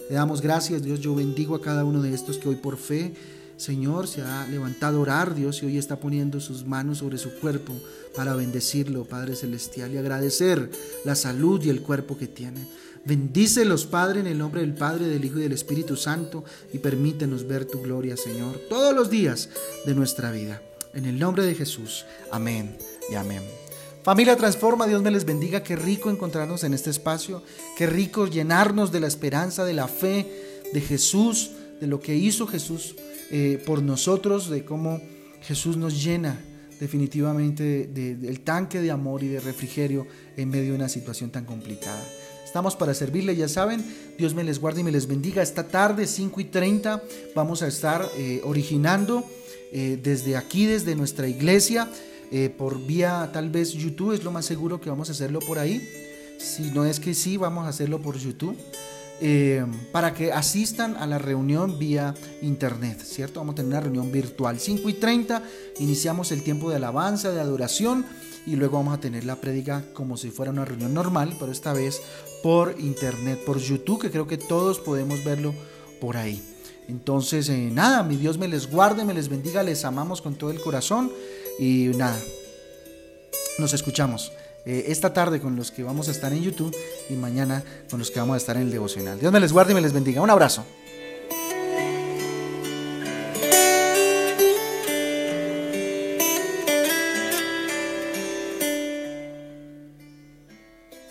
Te 0.08 0.14
damos 0.14 0.40
gracias, 0.40 0.82
Dios. 0.82 1.00
Yo 1.00 1.14
bendigo 1.14 1.54
a 1.54 1.62
cada 1.62 1.84
uno 1.84 2.02
de 2.02 2.12
estos 2.12 2.38
que 2.38 2.48
hoy 2.48 2.56
por 2.56 2.76
fe 2.76 3.14
Señor 3.60 4.08
se 4.08 4.22
ha 4.22 4.46
levantado 4.46 4.96
a 4.96 5.00
orar, 5.02 5.34
Dios, 5.34 5.62
y 5.62 5.66
hoy 5.66 5.76
está 5.76 5.96
poniendo 5.96 6.40
sus 6.40 6.64
manos 6.64 6.98
sobre 6.98 7.18
su 7.18 7.34
cuerpo 7.40 7.74
para 8.16 8.34
bendecirlo, 8.34 9.04
Padre 9.04 9.36
Celestial, 9.36 9.92
y 9.92 9.98
agradecer 9.98 10.70
la 11.04 11.14
salud 11.14 11.62
y 11.62 11.68
el 11.68 11.82
cuerpo 11.82 12.16
que 12.16 12.26
tiene. 12.26 12.66
Bendícelos, 13.04 13.84
Padre, 13.84 14.20
en 14.20 14.28
el 14.28 14.38
nombre 14.38 14.62
del 14.62 14.72
Padre, 14.72 15.08
del 15.08 15.22
Hijo 15.26 15.38
y 15.38 15.42
del 15.42 15.52
Espíritu 15.52 15.94
Santo, 15.96 16.42
y 16.72 16.78
permítenos 16.78 17.46
ver 17.46 17.66
tu 17.66 17.82
gloria, 17.82 18.16
Señor, 18.16 18.56
todos 18.70 18.94
los 18.94 19.10
días 19.10 19.50
de 19.84 19.94
nuestra 19.94 20.32
vida. 20.32 20.62
En 20.94 21.04
el 21.04 21.18
nombre 21.18 21.44
de 21.44 21.54
Jesús. 21.54 22.06
Amén 22.32 22.78
y 23.12 23.14
amén. 23.16 23.42
Familia 24.02 24.38
Transforma, 24.38 24.86
Dios 24.86 25.02
me 25.02 25.10
les 25.10 25.26
bendiga. 25.26 25.62
Qué 25.62 25.76
rico 25.76 26.08
encontrarnos 26.08 26.64
en 26.64 26.72
este 26.72 26.88
espacio. 26.88 27.42
Qué 27.76 27.86
rico 27.86 28.26
llenarnos 28.26 28.90
de 28.90 29.00
la 29.00 29.06
esperanza, 29.06 29.66
de 29.66 29.74
la 29.74 29.86
fe 29.86 30.62
de 30.72 30.80
Jesús, 30.80 31.50
de 31.78 31.86
lo 31.86 32.00
que 32.00 32.16
hizo 32.16 32.46
Jesús 32.46 32.94
eh, 33.30 33.62
por 33.64 33.82
nosotros, 33.82 34.50
de 34.50 34.64
cómo 34.64 35.00
Jesús 35.42 35.76
nos 35.76 36.02
llena 36.02 36.38
definitivamente 36.80 37.86
del 37.86 38.40
tanque 38.40 38.80
de 38.80 38.90
amor 38.90 39.22
y 39.22 39.28
de 39.28 39.38
refrigerio 39.38 40.06
en 40.36 40.48
medio 40.48 40.70
de 40.70 40.76
una 40.76 40.88
situación 40.88 41.30
tan 41.30 41.44
complicada. 41.44 42.02
Estamos 42.44 42.74
para 42.74 42.94
servirle, 42.94 43.36
ya 43.36 43.48
saben. 43.48 43.84
Dios 44.18 44.34
me 44.34 44.42
les 44.42 44.58
guarde 44.58 44.80
y 44.80 44.84
me 44.84 44.90
les 44.90 45.06
bendiga. 45.06 45.42
Esta 45.42 45.68
tarde, 45.68 46.06
5 46.06 46.40
y 46.40 46.44
30, 46.44 47.02
vamos 47.34 47.62
a 47.62 47.68
estar 47.68 48.04
eh, 48.16 48.40
originando 48.44 49.24
eh, 49.72 50.00
desde 50.02 50.36
aquí, 50.36 50.66
desde 50.66 50.96
nuestra 50.96 51.28
iglesia, 51.28 51.88
por 52.56 52.80
vía 52.86 53.28
tal 53.32 53.50
vez 53.50 53.72
YouTube, 53.72 54.12
es 54.12 54.22
lo 54.22 54.30
más 54.30 54.46
seguro 54.46 54.80
que 54.80 54.88
vamos 54.88 55.08
a 55.08 55.12
hacerlo 55.12 55.40
por 55.40 55.58
ahí. 55.58 55.80
Si 56.38 56.70
no 56.70 56.84
es 56.84 57.00
que 57.00 57.12
sí, 57.12 57.36
vamos 57.36 57.66
a 57.66 57.68
hacerlo 57.68 58.00
por 58.00 58.16
YouTube. 58.16 58.56
Eh, 59.22 59.66
para 59.92 60.14
que 60.14 60.32
asistan 60.32 60.96
a 60.96 61.06
la 61.06 61.18
reunión 61.18 61.78
vía 61.78 62.14
internet, 62.40 63.02
¿cierto? 63.02 63.40
Vamos 63.40 63.52
a 63.52 63.56
tener 63.56 63.70
una 63.72 63.80
reunión 63.80 64.10
virtual. 64.10 64.58
5 64.58 64.88
y 64.88 64.94
30 64.94 65.42
iniciamos 65.78 66.32
el 66.32 66.42
tiempo 66.42 66.70
de 66.70 66.76
alabanza, 66.76 67.30
de 67.30 67.40
adoración 67.40 68.06
y 68.46 68.56
luego 68.56 68.78
vamos 68.78 68.94
a 68.94 69.00
tener 69.00 69.24
la 69.24 69.36
prédica 69.36 69.84
como 69.92 70.16
si 70.16 70.30
fuera 70.30 70.52
una 70.52 70.64
reunión 70.64 70.94
normal, 70.94 71.36
pero 71.38 71.52
esta 71.52 71.74
vez 71.74 72.00
por 72.42 72.76
internet, 72.78 73.38
por 73.44 73.58
YouTube, 73.58 74.00
que 74.00 74.10
creo 74.10 74.26
que 74.26 74.38
todos 74.38 74.78
podemos 74.78 75.22
verlo 75.22 75.54
por 76.00 76.16
ahí. 76.16 76.42
Entonces, 76.88 77.48
eh, 77.50 77.70
nada, 77.70 78.02
mi 78.02 78.16
Dios 78.16 78.38
me 78.38 78.48
les 78.48 78.70
guarde, 78.70 79.04
me 79.04 79.12
les 79.12 79.28
bendiga, 79.28 79.62
les 79.62 79.84
amamos 79.84 80.22
con 80.22 80.34
todo 80.34 80.50
el 80.50 80.60
corazón 80.60 81.12
y 81.58 81.90
nada, 81.94 82.18
nos 83.58 83.74
escuchamos. 83.74 84.32
Eh, 84.64 84.86
esta 84.88 85.12
tarde 85.12 85.40
con 85.40 85.56
los 85.56 85.70
que 85.70 85.82
vamos 85.82 86.08
a 86.08 86.10
estar 86.10 86.32
en 86.32 86.42
YouTube 86.42 86.76
y 87.08 87.14
mañana 87.14 87.62
con 87.90 87.98
los 87.98 88.10
que 88.10 88.20
vamos 88.20 88.34
a 88.34 88.36
estar 88.36 88.56
en 88.56 88.62
el 88.62 88.70
devocional. 88.70 89.18
Dios 89.18 89.32
me 89.32 89.40
les 89.40 89.52
guarde 89.52 89.72
y 89.72 89.74
me 89.74 89.80
les 89.80 89.92
bendiga. 89.92 90.20
Un 90.22 90.30
abrazo. 90.30 90.64